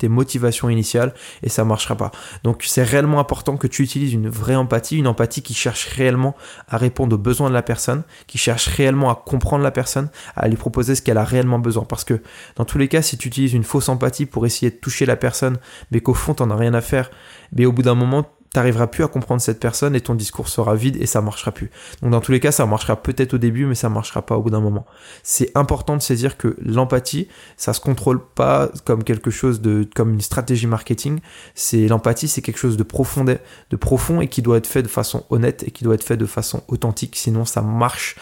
motivations 0.07 0.69
initiales 0.69 1.15
et 1.41 1.49
ça 1.49 1.65
marchera 1.65 1.95
pas. 1.95 2.11
Donc 2.43 2.63
c'est 2.63 2.83
réellement 2.83 3.19
important 3.19 3.57
que 3.57 3.65
tu 3.65 3.81
utilises 3.81 4.13
une 4.13 4.29
vraie 4.29 4.55
empathie, 4.55 4.97
une 4.97 5.07
empathie 5.07 5.41
qui 5.41 5.55
cherche 5.55 5.87
réellement 5.87 6.35
à 6.67 6.77
répondre 6.77 7.15
aux 7.15 7.19
besoins 7.19 7.49
de 7.49 7.55
la 7.55 7.63
personne, 7.63 8.03
qui 8.27 8.37
cherche 8.37 8.67
réellement 8.67 9.09
à 9.09 9.15
comprendre 9.15 9.63
la 9.63 9.71
personne, 9.71 10.09
à 10.35 10.47
lui 10.47 10.57
proposer 10.57 10.93
ce 10.93 11.01
qu'elle 11.01 11.17
a 11.17 11.23
réellement 11.23 11.59
besoin. 11.59 11.85
Parce 11.85 12.03
que 12.03 12.21
dans 12.55 12.65
tous 12.65 12.77
les 12.77 12.87
cas, 12.87 13.01
si 13.01 13.17
tu 13.17 13.27
utilises 13.27 13.53
une 13.53 13.63
fausse 13.63 13.89
empathie 13.89 14.27
pour 14.27 14.45
essayer 14.45 14.69
de 14.69 14.77
toucher 14.77 15.07
la 15.07 15.15
personne, 15.15 15.57
mais 15.91 16.01
qu'au 16.01 16.13
fond, 16.13 16.35
tu 16.35 16.43
n'en 16.43 16.51
as 16.51 16.55
rien 16.55 16.75
à 16.75 16.81
faire, 16.81 17.09
mais 17.51 17.65
au 17.65 17.71
bout 17.71 17.81
d'un 17.81 17.95
moment, 17.95 18.27
t'arriveras 18.53 18.87
plus 18.87 19.03
à 19.03 19.07
comprendre 19.07 19.41
cette 19.41 19.59
personne 19.59 19.95
et 19.95 20.01
ton 20.01 20.15
discours 20.15 20.47
sera 20.47 20.75
vide 20.75 20.97
et 21.01 21.07
ça 21.07 21.21
marchera 21.21 21.51
plus. 21.51 21.71
Donc 22.01 22.11
dans 22.11 22.21
tous 22.21 22.31
les 22.31 22.39
cas, 22.39 22.51
ça 22.51 22.65
marchera 22.65 23.01
peut-être 23.01 23.33
au 23.33 23.37
début, 23.39 23.65
mais 23.65 23.75
ça 23.75 23.89
marchera 23.89 24.21
pas 24.21 24.37
au 24.37 24.43
bout 24.43 24.51
d'un 24.51 24.61
moment. 24.61 24.85
C'est 25.23 25.51
important 25.57 25.97
de 25.97 26.01
saisir 26.01 26.37
que 26.37 26.55
l'empathie, 26.63 27.27
ça 27.57 27.73
se 27.73 27.81
contrôle 27.81 28.23
pas 28.23 28.69
comme 28.85 29.03
quelque 29.03 29.31
chose 29.31 29.59
de, 29.59 29.87
comme 29.95 30.13
une 30.13 30.21
stratégie 30.21 30.67
marketing. 30.67 31.19
C'est 31.55 31.87
l'empathie, 31.87 32.27
c'est 32.27 32.41
quelque 32.41 32.59
chose 32.59 32.77
de 32.77 32.83
profond, 32.83 33.25
de 33.25 33.75
profond 33.75 34.21
et 34.21 34.27
qui 34.27 34.43
doit 34.43 34.57
être 34.57 34.67
fait 34.67 34.83
de 34.83 34.87
façon 34.87 35.25
honnête 35.31 35.63
et 35.67 35.71
qui 35.71 35.83
doit 35.83 35.95
être 35.95 36.03
fait 36.03 36.17
de 36.17 36.27
façon 36.27 36.63
authentique. 36.67 37.15
Sinon, 37.15 37.45
ça 37.45 37.61
marche 37.61 38.15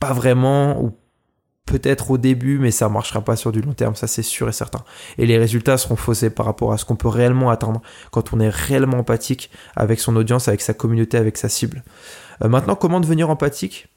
pas 0.00 0.14
vraiment 0.14 0.82
ou 0.82 0.96
peut-être 1.66 2.12
au 2.12 2.18
début, 2.18 2.58
mais 2.58 2.70
ça 2.70 2.88
marchera 2.88 3.20
pas 3.20 3.36
sur 3.36 3.52
du 3.52 3.60
long 3.60 3.74
terme, 3.74 3.96
ça 3.96 4.06
c'est 4.06 4.22
sûr 4.22 4.48
et 4.48 4.52
certain. 4.52 4.84
Et 5.18 5.26
les 5.26 5.36
résultats 5.36 5.76
seront 5.76 5.96
faussés 5.96 6.30
par 6.30 6.46
rapport 6.46 6.72
à 6.72 6.78
ce 6.78 6.84
qu'on 6.84 6.96
peut 6.96 7.08
réellement 7.08 7.50
attendre 7.50 7.82
quand 8.12 8.32
on 8.32 8.40
est 8.40 8.48
réellement 8.48 8.98
empathique 8.98 9.50
avec 9.74 10.00
son 10.00 10.14
audience, 10.16 10.48
avec 10.48 10.62
sa 10.62 10.74
communauté, 10.74 11.18
avec 11.18 11.36
sa 11.36 11.48
cible. 11.48 11.82
Euh, 12.42 12.48
maintenant, 12.48 12.76
comment 12.76 13.00
devenir 13.00 13.28
empathique? 13.28 13.88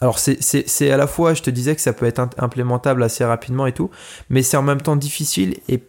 Alors 0.00 0.18
c'est 0.18 0.90
à 0.90 0.96
la 0.96 1.06
fois, 1.06 1.34
je 1.34 1.42
te 1.42 1.50
disais 1.50 1.74
que 1.74 1.80
ça 1.80 1.92
peut 1.92 2.06
être 2.06 2.26
implémentable 2.38 3.02
assez 3.02 3.24
rapidement 3.24 3.66
et 3.66 3.72
tout, 3.72 3.90
mais 4.30 4.42
c'est 4.42 4.56
en 4.56 4.62
même 4.62 4.80
temps 4.80 4.96
difficile 4.96 5.58
et 5.68 5.82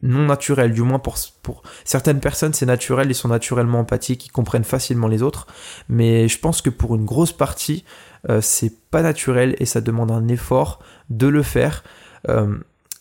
non 0.00 0.24
naturel, 0.24 0.72
du 0.72 0.82
moins 0.82 0.98
pour, 0.98 1.16
pour 1.42 1.62
certaines 1.84 2.18
personnes 2.18 2.52
c'est 2.54 2.66
naturel, 2.66 3.10
ils 3.10 3.14
sont 3.14 3.28
naturellement 3.28 3.80
empathiques, 3.80 4.26
ils 4.26 4.32
comprennent 4.32 4.64
facilement 4.64 5.06
les 5.06 5.22
autres, 5.22 5.46
mais 5.88 6.28
je 6.28 6.38
pense 6.38 6.62
que 6.62 6.70
pour 6.70 6.96
une 6.96 7.04
grosse 7.04 7.32
partie, 7.32 7.84
euh, 8.28 8.40
c'est 8.40 8.72
pas 8.90 9.02
naturel 9.02 9.56
et 9.58 9.66
ça 9.66 9.80
demande 9.80 10.10
un 10.10 10.28
effort 10.28 10.80
de 11.10 11.26
le 11.26 11.42
faire. 11.42 11.82
Euh, 12.28 12.56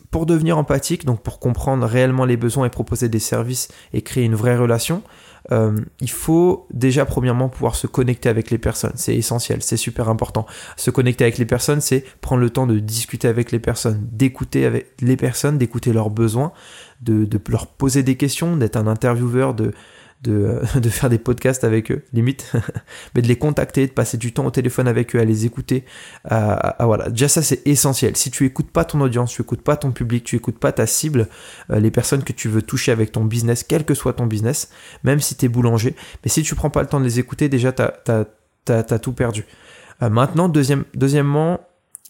pour 0.10 0.26
devenir 0.26 0.58
empathique, 0.58 1.06
donc 1.06 1.22
pour 1.22 1.40
comprendre 1.40 1.86
réellement 1.86 2.26
les 2.26 2.36
besoins 2.36 2.66
et 2.66 2.70
proposer 2.70 3.08
des 3.08 3.20
services 3.20 3.70
et 3.94 4.02
créer 4.02 4.26
une 4.26 4.36
vraie 4.36 4.58
relation, 4.58 5.04
euh, 5.52 5.76
il 6.02 6.10
faut 6.10 6.68
déjà 6.72 7.06
premièrement 7.06 7.50
pouvoir 7.50 7.76
se 7.76 7.88
connecter 7.88 8.30
avec 8.30 8.52
les 8.52 8.58
personnes. 8.58 8.92
C'est 8.96 9.16
essentiel, 9.16 9.64
c'est 9.64 9.78
super 9.78 10.10
important. 10.10 10.46
Se 10.76 10.92
connecter 10.92 11.24
avec 11.24 11.38
les 11.38 11.46
personnes, 11.46 11.82
c'est 11.82 12.04
prendre 12.20 12.42
le 12.42 12.50
temps 12.50 12.68
de 12.68 12.78
discuter 12.80 13.28
avec 13.28 13.52
les 13.52 13.60
personnes, 13.60 14.08
d'écouter 14.12 14.66
avec 14.66 14.94
les 15.02 15.18
personnes, 15.18 15.58
d'écouter 15.58 15.94
leurs 15.94 16.10
besoins, 16.10 16.52
de, 17.02 17.26
de, 17.26 17.40
leur 17.50 17.68
poser 17.68 18.04
des 18.04 18.18
questions, 18.18 18.58
d'être 18.58 18.76
un 18.76 18.88
intervieweur, 18.88 19.54
de, 19.54 19.72
de, 20.22 20.62
de, 20.80 20.90
faire 20.90 21.10
des 21.10 21.18
podcasts 21.18 21.64
avec 21.64 21.92
eux, 21.92 22.04
limite, 22.14 22.52
mais 23.16 23.22
de 23.22 23.28
les 23.28 23.38
contacter, 23.38 23.88
de 23.88 23.92
passer 23.92 24.18
du 24.18 24.34
temps 24.34 24.46
au 24.46 24.52
téléphone 24.52 24.88
avec 24.88 25.16
eux, 25.16 25.20
à 25.20 25.26
les 25.26 25.46
écouter. 25.46 25.86
À, 26.26 26.86
voilà. 26.86 27.10
Déjà, 27.10 27.28
ça, 27.28 27.42
c'est 27.42 27.66
essentiel. 27.66 28.16
Si 28.16 28.32
tu 28.32 28.46
écoutes 28.46 28.72
pas 28.72 28.86
ton 28.86 29.02
audience, 29.02 29.32
tu 29.32 29.42
écoutes 29.42 29.62
pas 29.62 29.78
ton 29.78 29.92
public, 29.92 30.24
tu 30.24 30.36
écoutes 30.36 30.60
pas 30.60 30.72
ta 30.72 30.86
cible, 30.86 31.28
euh, 31.72 31.80
les 31.80 31.92
personnes 31.92 32.24
que 32.24 32.34
tu 32.34 32.50
veux 32.50 32.62
toucher 32.62 32.92
avec 32.92 33.12
ton 33.12 33.26
business, 33.26 33.64
quel 33.64 33.86
que 33.86 33.94
soit 33.94 34.14
ton 34.14 34.26
business, 34.26 34.70
même 35.04 35.20
si 35.20 35.36
tu 35.36 35.46
es 35.46 35.50
boulanger, 35.50 35.96
mais 36.24 36.30
si 36.30 36.44
tu 36.44 36.56
prends 36.56 36.70
pas 36.70 36.82
le 36.82 36.88
temps 36.88 37.00
de 37.00 37.06
les 37.06 37.20
écouter, 37.20 37.50
déjà, 37.50 37.72
tu 37.72 37.82
as, 37.82 39.00
tout 39.00 39.14
perdu. 39.14 39.46
Euh, 40.02 40.10
maintenant, 40.10 40.50
deuxième, 40.50 40.86
deuxièmement, 40.94 41.60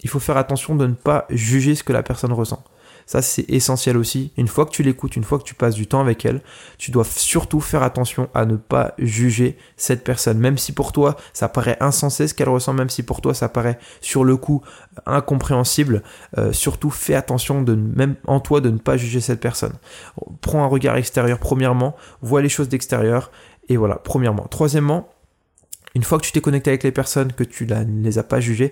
il 0.04 0.10
faut 0.10 0.20
faire 0.20 0.38
attention 0.38 0.76
de 0.76 0.88
ne 0.88 0.94
pas 0.94 1.26
juger 1.30 1.76
ce 1.76 1.84
que 1.84 1.94
la 1.94 2.04
personne 2.04 2.34
ressent. 2.34 2.64
Ça, 3.12 3.22
c'est 3.22 3.44
essentiel 3.50 3.98
aussi. 3.98 4.32
Une 4.38 4.48
fois 4.48 4.66
que 4.66 4.72
tu 4.72 4.84
l'écoutes, 4.84 5.18
une 5.18 5.26
fois 5.26 5.38
que 5.38 5.44
tu 5.44 5.54
passes 5.54 5.76
du 5.76 5.86
temps 5.86 6.00
avec 6.00 6.24
elle, 6.24 6.40
tu 6.78 6.92
dois 6.92 7.04
surtout 7.04 7.60
faire 7.60 7.84
attention 7.84 8.30
à 8.34 8.46
ne 8.46 8.56
pas 8.56 8.94
juger 9.00 9.58
cette 9.76 10.06
personne. 10.06 10.38
Même 10.38 10.58
si 10.58 10.72
pour 10.72 10.94
toi, 10.94 11.18
ça 11.34 11.50
paraît 11.50 11.76
insensé 11.82 12.30
ce 12.30 12.34
qu'elle 12.34 12.48
ressent, 12.48 12.72
même 12.72 12.90
si 12.90 13.04
pour 13.04 13.20
toi, 13.20 13.34
ça 13.34 13.50
paraît 13.50 13.78
sur 14.00 14.24
le 14.24 14.38
coup 14.38 14.62
incompréhensible, 15.06 16.04
euh, 16.38 16.54
surtout 16.54 16.90
fais 16.90 17.14
attention 17.14 17.62
de 17.62 17.76
même 17.76 18.16
en 18.28 18.40
toi 18.40 18.62
de 18.62 18.70
ne 18.70 18.78
pas 18.78 18.96
juger 18.96 19.20
cette 19.20 19.42
personne. 19.42 19.74
Prends 20.40 20.64
un 20.64 20.68
regard 20.68 20.96
extérieur 20.96 21.38
premièrement, 21.38 21.98
vois 22.22 22.42
les 22.42 22.48
choses 22.48 22.70
d'extérieur 22.70 23.30
et 23.68 23.76
voilà, 23.76 23.96
premièrement. 23.96 24.48
Troisièmement, 24.50 25.10
une 25.96 26.04
fois 26.04 26.18
que 26.20 26.26
tu 26.26 26.32
t'es 26.32 26.42
connecté 26.42 26.70
avec 26.70 26.84
les 26.84 26.92
personnes, 26.92 27.34
que 27.34 27.44
tu 27.44 27.66
ne 27.66 28.04
les 28.04 28.18
as 28.18 28.24
pas 28.24 28.40
jugées, 28.40 28.72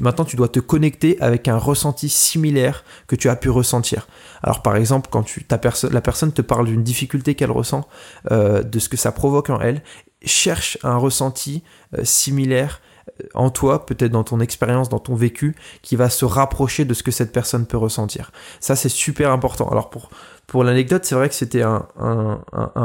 maintenant 0.00 0.24
tu 0.24 0.36
dois 0.36 0.48
te 0.48 0.60
connecter 0.60 1.20
avec 1.20 1.48
un 1.48 1.58
ressenti 1.58 2.08
similaire 2.08 2.84
que 3.06 3.16
tu 3.16 3.28
as 3.28 3.36
pu 3.36 3.50
ressentir. 3.50 4.08
Alors 4.42 4.62
par 4.62 4.76
exemple, 4.76 5.08
quand 5.10 5.24
la 5.50 6.00
personne 6.00 6.32
te 6.32 6.42
parle 6.42 6.66
d'une 6.66 6.82
difficulté 6.82 7.34
qu'elle 7.34 7.50
ressent, 7.50 7.86
euh, 8.30 8.62
de 8.62 8.78
ce 8.78 8.88
que 8.88 8.96
ça 8.96 9.12
provoque 9.12 9.50
en 9.50 9.60
elle, 9.60 9.82
cherche 10.24 10.78
un 10.82 10.96
ressenti 10.96 11.62
euh, 11.98 12.04
similaire 12.04 12.80
euh, 13.20 13.26
en 13.34 13.50
toi, 13.50 13.86
peut-être 13.86 14.12
dans 14.12 14.24
ton 14.24 14.40
expérience, 14.40 14.88
dans 14.88 14.98
ton 14.98 15.14
vécu, 15.14 15.54
qui 15.82 15.96
va 15.96 16.08
se 16.08 16.24
rapprocher 16.24 16.84
de 16.84 16.94
ce 16.94 17.02
que 17.02 17.10
cette 17.10 17.32
personne 17.32 17.66
peut 17.66 17.76
ressentir. 17.76 18.32
Ça, 18.60 18.76
c'est 18.76 18.88
super 18.88 19.30
important. 19.30 19.68
Alors 19.68 19.90
pour 19.90 20.10
pour 20.46 20.62
l'anecdote, 20.62 21.04
c'est 21.04 21.14
vrai 21.14 21.28
que 21.28 21.34
c'était 21.34 21.62
un, 21.62 21.86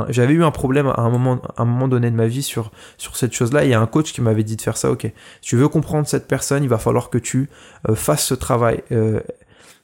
j'avais 0.10 0.34
eu 0.34 0.44
un 0.44 0.52
problème 0.52 0.88
à 0.88 1.02
un 1.02 1.10
moment, 1.10 1.42
un 1.58 1.66
moment 1.66 1.88
donné 1.88 2.10
de 2.10 2.16
ma 2.16 2.28
vie 2.28 2.44
sur, 2.44 2.72
sur 2.98 3.16
cette 3.16 3.34
chose-là. 3.34 3.66
Il 3.66 3.70
y 3.70 3.74
a 3.74 3.82
un 3.82 3.88
coach 3.88 4.14
qui 4.14 4.22
m'avait 4.22 4.44
dit 4.44 4.56
de 4.56 4.62
faire 4.62 4.78
ça. 4.78 4.90
Ok, 4.92 5.02
si 5.02 5.12
tu 5.42 5.58
veux 5.58 5.68
comprendre 5.68 6.08
cette 6.08 6.28
personne, 6.28 6.64
il 6.64 6.70
va 6.70 6.78
falloir 6.78 7.10
que 7.10 7.18
tu 7.18 7.50
euh, 7.90 7.96
fasses 7.96 8.26
ce 8.26 8.34
travail. 8.34 8.82
Euh, 8.92 9.20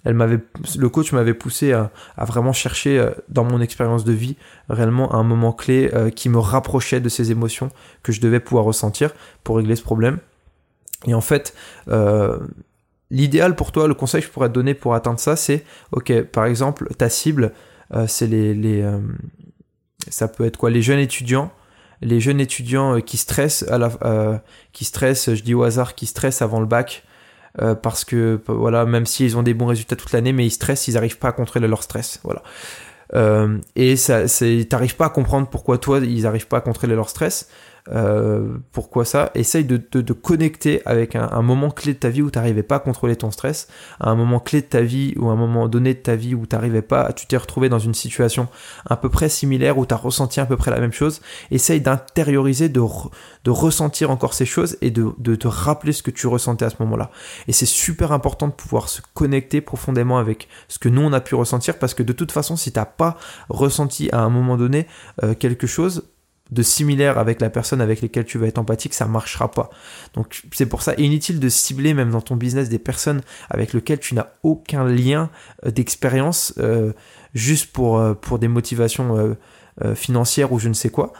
elle 0.05 0.13
m'avait, 0.13 0.39
le 0.77 0.89
coach 0.89 1.11
m'avait 1.11 1.33
poussé 1.33 1.73
à, 1.73 1.91
vraiment 2.25 2.53
chercher 2.53 2.99
euh, 2.99 3.09
dans 3.27 3.43
mon 3.43 3.59
expérience 3.59 4.05
de 4.05 4.13
vie 4.13 4.37
réellement 4.69 5.13
un 5.15 5.23
moment 5.23 5.51
clé 5.51 5.91
qui 6.15 6.29
me 6.29 6.37
rapprochait 6.37 6.99
de 6.99 7.09
ces 7.09 7.31
émotions 7.31 7.71
que 8.03 8.11
je 8.11 8.21
devais 8.21 8.39
pouvoir 8.39 8.65
ressentir 8.65 9.11
pour 9.43 9.57
régler 9.57 9.75
ce 9.75 9.83
problème. 9.83 10.19
Et 11.07 11.13
en 11.13 11.21
fait, 11.21 11.53
l'idéal 13.15 13.55
pour 13.55 13.71
toi, 13.71 13.87
le 13.87 13.93
conseil 13.93 14.21
que 14.21 14.27
je 14.27 14.31
pourrais 14.31 14.49
te 14.49 14.53
donner 14.53 14.73
pour 14.73 14.93
atteindre 14.93 15.19
ça, 15.19 15.35
c'est, 15.35 15.63
ok, 15.91 16.21
par 16.23 16.45
exemple, 16.45 16.93
ta 16.97 17.09
cible, 17.09 17.53
euh, 17.93 18.05
c'est 18.07 18.27
les, 18.27 18.53
les 18.53 18.81
euh, 18.81 18.99
ça 20.09 20.27
peut 20.27 20.45
être 20.45 20.57
quoi, 20.57 20.69
les 20.69 20.81
jeunes 20.81 20.99
étudiants, 20.99 21.51
les 22.01 22.19
jeunes 22.19 22.41
étudiants 22.41 22.97
euh, 22.97 22.99
qui 22.99 23.17
stressent 23.17 23.63
à 23.69 23.77
la, 23.77 24.41
qui 24.73 24.85
stressent, 24.85 25.33
je 25.33 25.41
dis 25.43 25.53
au 25.53 25.63
hasard, 25.63 25.95
qui 25.95 26.05
stressent 26.05 26.41
avant 26.41 26.59
le 26.59 26.65
bac. 26.65 27.03
parce 27.81 28.03
que 28.03 28.41
voilà, 28.47 28.85
même 28.85 29.05
s'ils 29.05 29.37
ont 29.37 29.43
des 29.43 29.53
bons 29.53 29.67
résultats 29.67 29.95
toute 29.95 30.11
l'année, 30.11 30.33
mais 30.33 30.45
ils 30.45 30.51
stressent, 30.51 30.89
ils 30.89 30.95
n'arrivent 30.95 31.17
pas 31.17 31.29
à 31.29 31.31
contrôler 31.31 31.69
leur 31.69 31.83
stress. 31.83 32.19
Voilà. 32.23 32.43
et 33.75 33.95
ça, 33.95 34.23
t'arrives 34.69 34.97
pas 34.97 35.05
à 35.05 35.09
comprendre 35.09 35.47
pourquoi 35.47 35.77
toi 35.77 35.99
ils 35.99 36.23
n'arrivent 36.23 36.47
pas 36.47 36.57
à 36.57 36.61
contrôler 36.61 36.95
leur 36.95 37.09
stress. 37.09 37.47
Euh, 37.93 38.57
pourquoi 38.71 39.05
ça? 39.05 39.31
Essaye 39.35 39.63
de 39.63 39.77
te 39.77 40.13
connecter 40.13 40.81
avec 40.85 41.15
un, 41.15 41.41
moment 41.41 41.69
clé 41.69 41.93
de 41.93 41.99
ta 41.99 42.09
vie 42.09 42.21
où 42.21 42.31
tu 42.31 42.39
n'arrivais 42.39 42.63
pas 42.63 42.77
à 42.77 42.79
contrôler 42.79 43.15
ton 43.15 43.29
stress, 43.29 43.67
un 43.99 44.15
moment 44.15 44.39
clé 44.39 44.61
de 44.61 44.65
ta 44.65 44.81
vie 44.81 45.13
ou 45.17 45.29
un 45.29 45.35
moment 45.35 45.67
donné 45.67 45.93
de 45.93 45.99
ta 45.99 46.15
vie 46.15 46.33
où 46.33 46.45
tu 46.47 46.81
pas, 46.81 47.13
tu 47.13 47.27
t'es 47.27 47.37
retrouvé 47.37 47.69
dans 47.69 47.79
une 47.79 47.93
situation 47.93 48.47
à 48.87 48.97
peu 48.97 49.09
près 49.09 49.29
similaire 49.29 49.77
où 49.77 49.85
tu 49.85 49.93
as 49.93 49.97
ressenti 49.97 50.39
à 50.39 50.45
peu 50.45 50.57
près 50.57 50.71
la 50.71 50.79
même 50.79 50.93
chose. 50.93 51.21
Essaye 51.51 51.81
d'intérioriser, 51.81 52.69
de, 52.69 52.81
ressentir 53.47 54.09
encore 54.09 54.33
ces 54.33 54.45
choses 54.45 54.77
et 54.81 54.89
de, 54.89 55.11
de 55.19 55.35
te 55.35 55.47
rappeler 55.47 55.93
ce 55.93 56.01
que 56.01 56.11
tu 56.11 56.27
ressentais 56.27 56.65
à 56.65 56.69
ce 56.69 56.77
moment-là. 56.79 57.11
Et 57.47 57.51
c'est 57.51 57.65
super 57.65 58.11
important 58.11 58.47
de 58.47 58.53
pouvoir 58.53 58.89
se 58.89 59.01
connecter 59.13 59.61
profondément 59.61 60.17
avec 60.17 60.47
ce 60.67 60.79
que 60.79 60.89
nous 60.89 61.01
on 61.01 61.13
a 61.13 61.21
pu 61.21 61.35
ressentir 61.35 61.77
parce 61.77 61.93
que 61.93 62.03
de 62.03 62.13
toute 62.13 62.31
façon, 62.31 62.55
si 62.55 62.71
t'as 62.71 62.85
pas 62.85 63.17
ressenti 63.49 64.09
à 64.11 64.21
un 64.21 64.29
moment 64.29 64.57
donné 64.57 64.87
euh, 65.23 65.35
quelque 65.35 65.67
chose, 65.67 66.03
de 66.51 66.61
similaire 66.61 67.17
avec 67.17 67.41
la 67.41 67.49
personne 67.49 67.81
avec 67.81 68.01
laquelle 68.01 68.25
tu 68.25 68.37
vas 68.37 68.47
être 68.47 68.59
empathique, 68.59 68.93
ça 68.93 69.07
marchera 69.07 69.49
pas. 69.49 69.69
Donc 70.13 70.43
c'est 70.51 70.67
pour 70.67 70.81
ça 70.81 70.93
inutile 70.97 71.39
de 71.39 71.49
cibler 71.49 71.93
même 71.93 72.11
dans 72.11 72.21
ton 72.21 72.35
business 72.35 72.69
des 72.69 72.79
personnes 72.79 73.21
avec 73.49 73.73
lesquelles 73.73 73.99
tu 73.99 74.13
n'as 74.13 74.27
aucun 74.43 74.85
lien 74.85 75.29
euh, 75.65 75.71
d'expérience 75.71 76.53
euh, 76.59 76.93
juste 77.33 77.71
pour, 77.71 77.97
euh, 77.97 78.13
pour 78.13 78.39
des 78.39 78.47
motivations 78.47 79.35
financières 79.93 80.53
ou 80.53 80.59
je 80.59 80.69
ne 80.69 80.73
sais 80.73 80.89
quoi. 80.89 81.11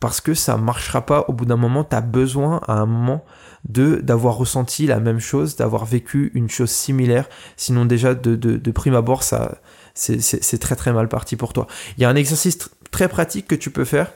Parce 0.00 0.20
que 0.20 0.34
ça 0.34 0.56
marchera 0.56 1.06
pas. 1.06 1.24
Au 1.28 1.32
bout 1.32 1.44
d'un 1.44 1.56
moment, 1.56 1.84
tu 1.84 1.94
as 1.94 2.00
besoin 2.00 2.60
à 2.66 2.72
un 2.72 2.86
moment 2.86 3.24
de 3.68 4.00
d'avoir 4.02 4.36
ressenti 4.36 4.88
la 4.88 4.98
même 4.98 5.20
chose, 5.20 5.54
d'avoir 5.54 5.84
vécu 5.84 6.32
une 6.34 6.50
chose 6.50 6.70
similaire. 6.70 7.28
Sinon 7.56 7.84
déjà 7.84 8.14
de, 8.14 8.34
de, 8.34 8.56
de 8.56 8.70
prime 8.72 8.96
abord, 8.96 9.22
ça 9.22 9.60
c'est 9.94 10.58
très 10.58 10.74
très 10.74 10.92
mal 10.92 11.08
parti 11.08 11.36
pour 11.36 11.52
toi. 11.52 11.68
Il 11.96 12.02
y 12.02 12.04
a 12.04 12.08
un 12.08 12.16
exercice 12.16 12.58
très 12.90 13.08
pratique 13.08 13.46
que 13.46 13.54
tu 13.54 13.70
peux 13.70 13.84
faire 13.84 14.10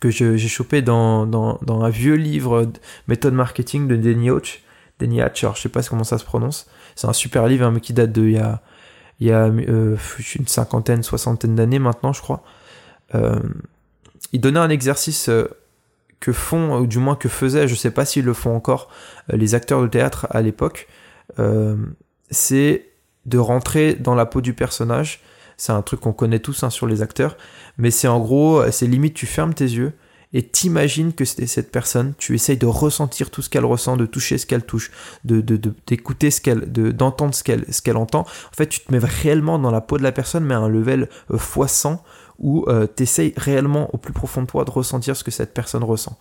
que 0.00 0.10
j'ai 0.10 0.38
chopé 0.38 0.82
dans, 0.82 1.26
dans, 1.26 1.58
dans, 1.62 1.82
un 1.82 1.88
vieux 1.88 2.14
livre 2.14 2.70
méthode 3.08 3.34
marketing 3.34 3.88
de 3.88 3.96
Danny 3.96 4.30
Hodge. 4.30 4.60
Danny 4.98 5.20
Hatcher, 5.20 5.50
je 5.54 5.62
sais 5.62 5.68
pas 5.68 5.82
comment 5.82 6.04
ça 6.04 6.18
se 6.18 6.24
prononce. 6.24 6.68
C'est 6.96 7.06
un 7.06 7.12
super 7.12 7.46
livre, 7.46 7.64
hein, 7.66 7.78
qui 7.80 7.92
date 7.92 8.12
de 8.12 8.22
il 8.22 8.32
y 8.32 8.38
a, 8.38 8.60
il 9.20 9.26
y 9.28 9.32
a 9.32 9.46
euh, 9.46 9.96
une 10.34 10.46
cinquantaine, 10.46 11.02
soixantaine 11.02 11.54
d'années 11.54 11.78
maintenant, 11.78 12.12
je 12.12 12.20
crois. 12.20 12.42
Euh, 13.14 13.38
il 14.32 14.40
donnait 14.40 14.60
un 14.60 14.70
exercice 14.70 15.28
euh, 15.28 15.48
que 16.20 16.32
font, 16.32 16.78
ou 16.78 16.86
du 16.86 16.98
moins 16.98 17.16
que 17.16 17.28
faisaient, 17.28 17.68
je 17.68 17.74
sais 17.74 17.90
pas 17.90 18.04
s'ils 18.04 18.24
le 18.24 18.34
font 18.34 18.54
encore, 18.54 18.88
les 19.32 19.54
acteurs 19.54 19.80
de 19.80 19.86
théâtre 19.86 20.26
à 20.30 20.42
l'époque. 20.42 20.88
c'est 22.30 22.86
de 23.26 23.38
rentrer 23.38 23.94
dans 23.94 24.14
la 24.14 24.26
peau 24.26 24.40
du 24.40 24.54
personnage. 24.54 25.20
C'est 25.58 25.72
un 25.72 25.82
truc 25.82 26.00
qu'on 26.00 26.14
connaît 26.14 26.38
tous 26.38 26.62
hein, 26.62 26.70
sur 26.70 26.86
les 26.86 27.02
acteurs, 27.02 27.36
mais 27.76 27.90
c'est 27.90 28.08
en 28.08 28.20
gros, 28.20 28.62
c'est 28.70 28.86
limite 28.86 29.12
tu 29.12 29.26
fermes 29.26 29.52
tes 29.52 29.64
yeux 29.64 29.92
et 30.32 30.42
t'imagines 30.42 31.12
que 31.12 31.24
c'était 31.24 31.46
cette 31.46 31.72
personne, 31.72 32.12
tu 32.18 32.34
essayes 32.34 32.58
de 32.58 32.66
ressentir 32.66 33.30
tout 33.30 33.40
ce 33.40 33.48
qu'elle 33.48 33.64
ressent, 33.64 33.96
de 33.96 34.06
toucher 34.06 34.36
ce 34.36 34.46
qu'elle 34.46 34.64
touche, 34.64 34.90
de, 35.24 35.40
d'écouter 35.86 36.30
ce 36.30 36.40
qu'elle, 36.40 36.70
d'entendre 36.70 37.34
ce 37.34 37.42
qu'elle, 37.42 37.64
ce 37.72 37.80
qu'elle 37.80 37.96
entend. 37.96 38.20
En 38.20 38.56
fait, 38.56 38.66
tu 38.66 38.80
te 38.80 38.92
mets 38.92 38.98
réellement 38.98 39.58
dans 39.58 39.70
la 39.70 39.80
peau 39.80 39.96
de 39.96 40.02
la 40.02 40.12
personne, 40.12 40.44
mais 40.44 40.54
à 40.54 40.58
un 40.58 40.68
level 40.68 41.08
euh, 41.30 41.36
x 41.36 41.72
100 41.72 42.02
où 42.38 42.64
euh, 42.68 42.86
tu 42.96 43.02
essayes 43.02 43.34
réellement 43.36 43.92
au 43.94 43.98
plus 43.98 44.12
profond 44.12 44.42
de 44.42 44.46
toi 44.46 44.64
de 44.64 44.70
ressentir 44.70 45.16
ce 45.16 45.24
que 45.24 45.30
cette 45.30 45.52
personne 45.52 45.82
ressent. 45.82 46.18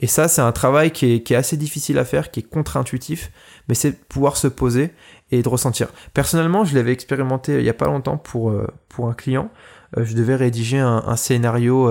Et 0.00 0.06
ça, 0.06 0.28
c'est 0.28 0.42
un 0.42 0.52
travail 0.52 0.90
qui 0.90 1.06
est, 1.06 1.32
assez 1.32 1.56
difficile 1.56 1.98
à 1.98 2.04
faire, 2.04 2.30
qui 2.30 2.40
est 2.40 2.42
contre-intuitif, 2.42 3.30
mais 3.68 3.74
c'est 3.74 3.92
pouvoir 4.08 4.36
se 4.36 4.48
poser 4.48 4.92
et 5.30 5.42
de 5.42 5.48
ressentir. 5.48 5.88
Personnellement, 6.12 6.64
je 6.64 6.74
l'avais 6.74 6.92
expérimenté 6.92 7.58
il 7.58 7.64
y 7.64 7.68
a 7.68 7.74
pas 7.74 7.86
longtemps 7.86 8.16
pour, 8.16 8.50
euh, 8.50 8.66
pour 8.88 9.08
un 9.08 9.14
client. 9.14 9.50
je 9.96 10.14
devais 10.14 10.34
rédiger 10.36 10.78
un, 10.78 11.16
scénario 11.16 11.88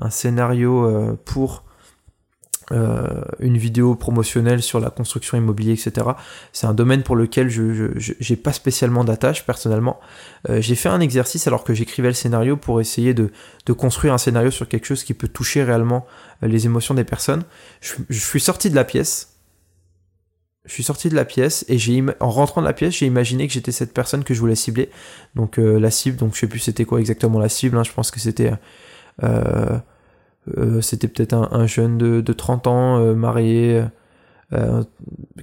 un 0.00 0.10
scénario 0.10 0.84
euh, 0.84 1.18
pour 1.24 1.64
euh, 2.72 3.22
une 3.40 3.56
vidéo 3.56 3.96
promotionnelle 3.96 4.62
sur 4.62 4.78
la 4.78 4.90
construction 4.90 5.36
immobilière, 5.36 5.74
etc. 5.74 6.06
C'est 6.52 6.66
un 6.66 6.74
domaine 6.74 7.02
pour 7.02 7.16
lequel 7.16 7.48
je 7.48 7.90
n'ai 8.30 8.36
pas 8.36 8.52
spécialement 8.52 9.02
d'attache 9.02 9.44
personnellement. 9.44 9.98
Euh, 10.48 10.60
j'ai 10.60 10.76
fait 10.76 10.88
un 10.88 11.00
exercice 11.00 11.46
alors 11.46 11.64
que 11.64 11.74
j'écrivais 11.74 12.08
le 12.08 12.14
scénario 12.14 12.56
pour 12.56 12.80
essayer 12.80 13.12
de, 13.12 13.32
construire 13.72 14.14
un 14.14 14.18
scénario 14.18 14.50
sur 14.50 14.68
quelque 14.68 14.84
chose 14.84 15.04
qui 15.04 15.14
peut 15.14 15.28
toucher 15.28 15.62
réellement 15.62 16.06
les 16.42 16.66
émotions 16.66 16.94
des 16.94 17.04
personnes. 17.04 17.44
Je, 17.80 17.94
suis 18.10 18.40
sorti 18.40 18.70
de 18.70 18.74
la 18.74 18.84
pièce. 18.84 19.36
Je 20.64 20.72
suis 20.72 20.82
sorti 20.82 21.08
de 21.08 21.14
la 21.14 21.24
pièce 21.24 21.64
et 21.68 21.78
j'ai 21.78 22.04
en 22.20 22.30
rentrant 22.30 22.60
de 22.60 22.66
la 22.66 22.72
pièce, 22.72 22.94
j'ai 22.94 23.06
imaginé 23.06 23.46
que 23.46 23.52
j'étais 23.52 23.72
cette 23.72 23.94
personne 23.94 24.24
que 24.24 24.34
je 24.34 24.40
voulais 24.40 24.54
cibler. 24.54 24.90
Donc 25.34 25.56
la 25.56 25.90
cible, 25.90 26.16
donc 26.16 26.34
je 26.34 26.40
sais 26.40 26.46
plus 26.46 26.58
c'était 26.58 26.84
quoi 26.84 27.00
exactement 27.00 27.38
la 27.38 27.48
cible. 27.48 27.76
Hein. 27.76 27.84
je 27.84 27.92
pense 27.92 28.10
que 28.10 28.20
c'était 28.20 28.52
euh, 29.22 29.78
c'était 30.80 31.08
peut-être 31.08 31.34
un, 31.34 31.66
jeune 31.66 31.98
de, 31.98 32.20
de 32.20 32.32
30 32.32 32.66
ans, 32.66 32.98
euh, 32.98 33.14
marié, 33.14 33.84
euh, 34.52 34.82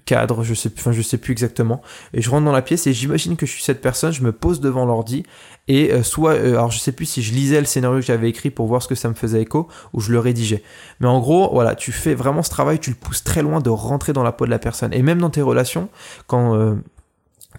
cadre, 0.06 0.44
je 0.44 0.54
sais, 0.54 0.70
enfin 0.78 0.92
je 0.92 1.02
sais 1.02 1.18
plus 1.18 1.32
exactement. 1.32 1.82
Et 2.14 2.22
je 2.22 2.30
rentre 2.30 2.46
dans 2.46 2.52
la 2.52 2.62
pièce 2.62 2.88
et 2.88 2.94
j'imagine 2.94 3.36
que 3.36 3.46
je 3.46 3.52
suis 3.52 3.64
cette 3.64 3.82
personne. 3.82 4.12
Je 4.12 4.22
me 4.22 4.32
pose 4.32 4.60
devant 4.60 4.86
l'ordi 4.86 5.24
et 5.68 6.02
soit, 6.04 6.34
alors 6.34 6.72
je 6.72 6.80
sais 6.80 6.92
plus 6.92 7.06
si 7.06 7.22
je 7.22 7.34
lisais 7.34 7.60
le 7.60 7.66
scénario 7.66 8.00
que 8.00 8.06
j'avais 8.06 8.30
écrit 8.30 8.50
pour 8.50 8.68
voir 8.68 8.82
ce 8.82 8.88
que 8.88 8.96
ça 8.96 9.10
me 9.10 9.14
faisait 9.14 9.42
écho 9.42 9.68
ou 9.94 10.00
je 10.00 10.12
le 10.12 10.20
rédigeais. 10.20 10.64
Mais 11.00 11.08
en 11.08 11.20
gros, 11.20 11.50
voilà, 11.54 11.76
tu 11.76 11.92
fais 11.92 12.16
vraiment 12.16 12.44
ce 12.44 12.50
travail, 12.50 12.80
tu 12.80 12.90
le 12.90 12.96
pousses 12.96 13.24
très 13.24 13.42
loin 13.42 13.60
de 13.60 13.70
rentrer 13.70 14.14
dans 14.14 14.24
la 14.24 14.32
peau 14.32 14.46
de 14.46 14.52
la 14.52 14.60
personne. 14.60 14.94
Et 14.94 15.02
même 15.02 15.20
dans 15.20 15.30
tes 15.30 15.42
relations, 15.42 15.90
quand 16.28 16.78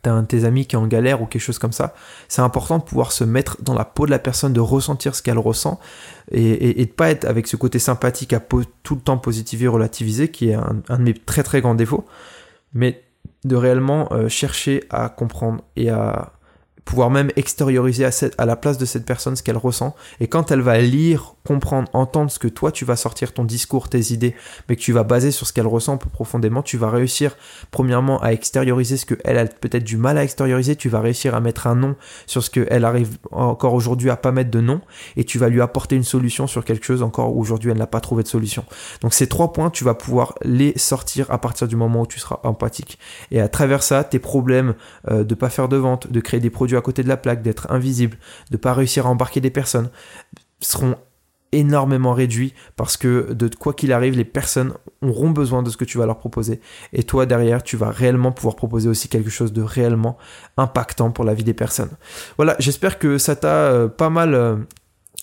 t'as 0.03 0.13
un 0.13 0.23
de 0.23 0.27
tes 0.27 0.45
amis 0.45 0.67
qui 0.67 0.77
est 0.77 0.79
en 0.79 0.87
galère 0.87 1.23
ou 1.23 1.27
quelque 1.27 1.43
chose 1.43 1.59
comme 1.59 1.73
ça, 1.73 1.95
c'est 2.29 2.43
important 2.43 2.79
de 2.79 2.85
pouvoir 2.85 3.13
se 3.13 3.25
mettre 3.25 3.57
dans 3.63 3.75
la 3.75 3.85
peau 3.85 4.07
de 4.07 4.11
la 4.11 4.19
personne, 4.19 4.53
de 4.53 4.61
ressentir 4.61 5.15
ce 5.15 5.23
qu'elle 5.23 5.39
ressent 5.39 5.81
et, 6.31 6.81
et, 6.81 6.87
de 6.87 6.91
pas 6.91 7.11
être 7.11 7.25
avec 7.25 7.47
ce 7.47 7.57
côté 7.57 7.79
sympathique 7.79 8.33
à 8.33 8.41
tout 8.41 8.95
le 8.95 9.01
temps 9.01 9.19
positiver, 9.19 9.67
relativiser, 9.67 10.31
qui 10.31 10.51
est 10.51 10.55
un, 10.55 10.83
de 10.89 11.03
mes 11.03 11.15
très 11.15 11.43
très 11.43 11.61
grands 11.61 11.75
défauts, 11.75 12.05
mais 12.73 13.03
de 13.45 13.57
réellement 13.57 14.09
euh, 14.13 14.29
chercher 14.29 14.85
à 14.91 15.09
comprendre 15.09 15.63
et 15.77 15.91
à 15.91 16.33
pouvoir 16.89 17.11
même 17.11 17.31
extérioriser 17.37 18.07
à, 18.07 18.11
à 18.39 18.47
la 18.47 18.57
place 18.57 18.79
de 18.79 18.87
cette 18.87 19.05
personne 19.05 19.37
ce 19.37 19.43
qu'elle 19.43 19.59
ressent. 19.59 19.95
Et 20.21 20.27
quand 20.27 20.51
elle 20.51 20.63
va 20.63 20.79
lire, 20.79 21.35
comprendre, 21.45 21.91
entendre 21.93 22.31
ce 22.31 22.39
que 22.39 22.49
toi 22.49 22.73
tu 22.73 22.87
vas 22.87 22.97
sortir 22.97 23.35
ton 23.35 23.45
discours, 23.45 23.91
tes 23.91 24.11
idées, 24.13 24.35
mais 24.69 24.77
que 24.77 24.81
tu 24.81 24.95
vas 24.95 25.05
baser 25.05 25.31
sur 25.31 25.47
ce 25.47 25.53
qu'elle 25.53 25.67
ressent 25.67 25.99
plus 25.99 26.09
profondément, 26.09 26.63
tu 26.63 26.79
vas 26.79 26.89
réussir 26.89 27.37
premièrement 27.71 28.23
à 28.23 28.33
extérioriser 28.33 28.97
ce 28.97 29.05
qu'elle 29.05 29.37
a 29.37 29.45
peut-être 29.45 29.85
du 29.85 29.99
mal 29.99 30.17
à 30.17 30.25
extérioriser, 30.25 30.77
tu 30.77 30.89
vas 30.89 31.01
réussir 31.01 31.35
à 31.35 31.41
mettre 31.41 31.67
un 31.67 31.75
nom 31.75 31.95
sur 32.27 32.43
ce 32.43 32.49
qu'elle 32.49 32.87
arrive 32.87 33.19
encore 33.33 33.75
aujourd'hui 33.75 34.09
à 34.09 34.17
pas 34.17 34.33
mettre 34.33 34.51
de 34.51 34.61
nom, 34.63 34.81
et 35.19 35.25
tu 35.25 35.39
vas 35.39 35.51
lui 35.51 35.61
apporter 35.61 35.95
une 35.95 36.05
solution 36.05 36.47
sur 36.47 36.65
quelque 36.65 36.87
chose 36.87 37.03
encore 37.03 37.37
aujourd'hui 37.37 37.71
elle 37.71 37.77
n'a 37.77 37.87
pas 37.87 38.01
trouvé 38.01 38.23
de 38.23 38.29
solution. 38.29 38.65
Donc 39.03 39.13
ces 39.13 39.27
trois 39.27 39.53
points, 39.53 39.69
tu 39.69 39.85
vas 39.85 39.95
pouvoir 39.95 40.35
les 40.43 40.73
sortir 40.79 41.31
à 41.31 41.37
partir 41.37 41.69
du 41.69 41.77
moment 41.77 42.03
où 42.03 42.07
tu 42.07 42.19
seras 42.19 42.41
empathique. 42.45 42.99
Et 43.31 43.43
à 43.43 43.49
travers 43.49 43.83
ça, 43.83 44.05
tes 44.05 44.19
problèmes 44.19 44.75
euh, 45.11 45.23
de 45.23 45.35
pas 45.35 45.51
faire 45.51 45.69
de 45.69 45.77
vente, 45.77 46.11
de 46.11 46.21
créer 46.21 46.41
des 46.41 46.49
produits 46.49 46.78
à 46.79 46.83
côté 46.83 47.03
de 47.03 47.09
la 47.09 47.17
plaque, 47.17 47.43
d'être 47.43 47.71
invisible, 47.71 48.17
de 48.51 48.57
pas 48.57 48.73
réussir 48.73 49.07
à 49.07 49.11
embarquer 49.11 49.41
des 49.41 49.51
personnes, 49.51 49.91
seront 50.61 50.97
énormément 51.53 52.13
réduits 52.13 52.53
parce 52.77 52.97
que 52.97 53.33
de 53.33 53.49
quoi 53.55 53.73
qu'il 53.73 53.93
arrive, 53.93 54.17
les 54.17 54.25
personnes 54.25 54.75
auront 55.03 55.31
besoin 55.31 55.63
de 55.63 55.71
ce 55.71 55.77
que 55.77 55.85
tu 55.85 55.99
vas 55.99 56.07
leur 56.07 56.19
proposer. 56.19 56.61
Et 56.93 57.03
toi, 57.03 57.27
derrière, 57.27 57.63
tu 57.63 57.77
vas 57.77 57.91
réellement 57.91 58.33
pouvoir 58.33 58.57
proposer 58.57 58.89
aussi 58.89 59.09
quelque 59.09 59.31
chose 59.31 59.53
de 59.53 59.63
réellement 59.63 60.19
impactant 60.57 61.11
pour 61.11 61.25
la 61.25 61.35
vie 61.35 61.45
des 61.45 61.55
personnes. 61.55 61.91
Voilà, 62.37 62.57
j'espère 62.59 62.99
que 62.99 63.19
ça 63.19 63.37
t'a 63.37 63.49
euh, 63.49 63.89
pas 63.89 64.11
mal 64.11 64.35
euh, 64.35 64.57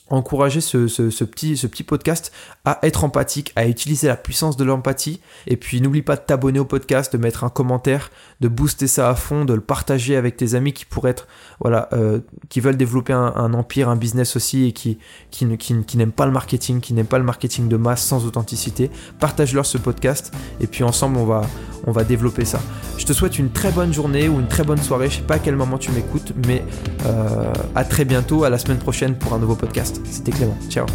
encourager 0.10 0.62
ce, 0.62 0.78
petit, 1.24 1.84
podcast 1.84 2.32
à 2.64 2.80
être 2.84 3.04
empathique, 3.04 3.52
à 3.56 3.68
utiliser 3.68 4.08
la 4.08 4.16
puissance 4.16 4.56
de 4.58 4.64
l'empathie. 4.64 5.20
Et 5.48 5.58
puis 5.58 5.82
n'oublie 5.82 6.02
pas 6.02 6.16
de 6.16 6.22
t'abonner 6.22 6.60
au 6.60 6.66
podcast, 6.66 7.14
de 7.14 7.18
mettre 7.18 7.44
un 7.44 7.50
commentaire, 7.50 8.12
de 8.42 8.48
booster 8.48 8.88
ça 8.88 9.10
à 9.10 9.16
fond, 9.16 9.46
de 9.46 9.54
le 9.54 9.62
partager 9.62 10.16
avec 10.16 10.38
tes 10.38 10.54
amis 10.54 10.74
qui 10.74 10.86
pourraient 10.86 11.12
être, 11.12 11.28
voilà, 11.60 11.90
euh, 11.94 12.20
qui 12.50 12.60
veulent 12.60 12.78
développer 12.78 13.14
un, 13.14 13.54
empire, 13.54 13.90
un 13.90 13.96
business 13.96 14.36
aussi 14.36 14.66
et 14.66 14.72
qui, 14.74 14.98
n'aiment 15.96 16.12
pas 16.12 16.26
le 16.26 16.32
marketing, 16.32 16.82
qui 16.82 16.94
n'aiment 16.94 17.06
pas 17.06 17.20
le 17.20 17.24
marketing 17.24 17.68
de 17.68 17.78
masse 17.78 18.04
sans 18.04 18.26
authenticité. 18.26 18.92
Partage-leur 19.20 19.66
ce 19.66 19.78
podcast 19.78 20.34
et 20.60 20.68
puis 20.68 20.84
ensemble 20.84 21.18
on 21.18 21.92
va, 21.92 22.04
développer 22.04 22.46
ça. 22.46 22.60
Je 22.98 23.06
te 23.06 23.14
souhaite 23.14 23.40
une 23.40 23.50
très 23.50 23.72
bonne 23.72 23.94
journée 23.94 24.28
ou 24.28 24.40
une 24.40 24.48
très 24.48 24.64
bonne 24.64 24.82
soirée. 24.82 25.10
Je 25.10 25.18
sais 25.18 25.22
pas 25.22 25.36
à 25.36 25.40
quel 25.40 25.56
moment 25.56 25.78
tu 25.78 25.92
m'écoutes, 25.92 26.34
mais 26.46 26.64
euh, 27.06 27.54
à 27.74 27.84
très 27.84 28.06
bientôt, 28.06 28.44
à 28.44 28.50
la 28.50 28.58
semaine 28.58 28.78
prochaine 28.78 29.16
pour 29.16 29.34
un 29.34 29.40
nouveau 29.40 29.56
podcast. 29.96 30.02
C'était 30.14 30.32
Clément. 30.32 30.58
Ciao. 30.70 30.86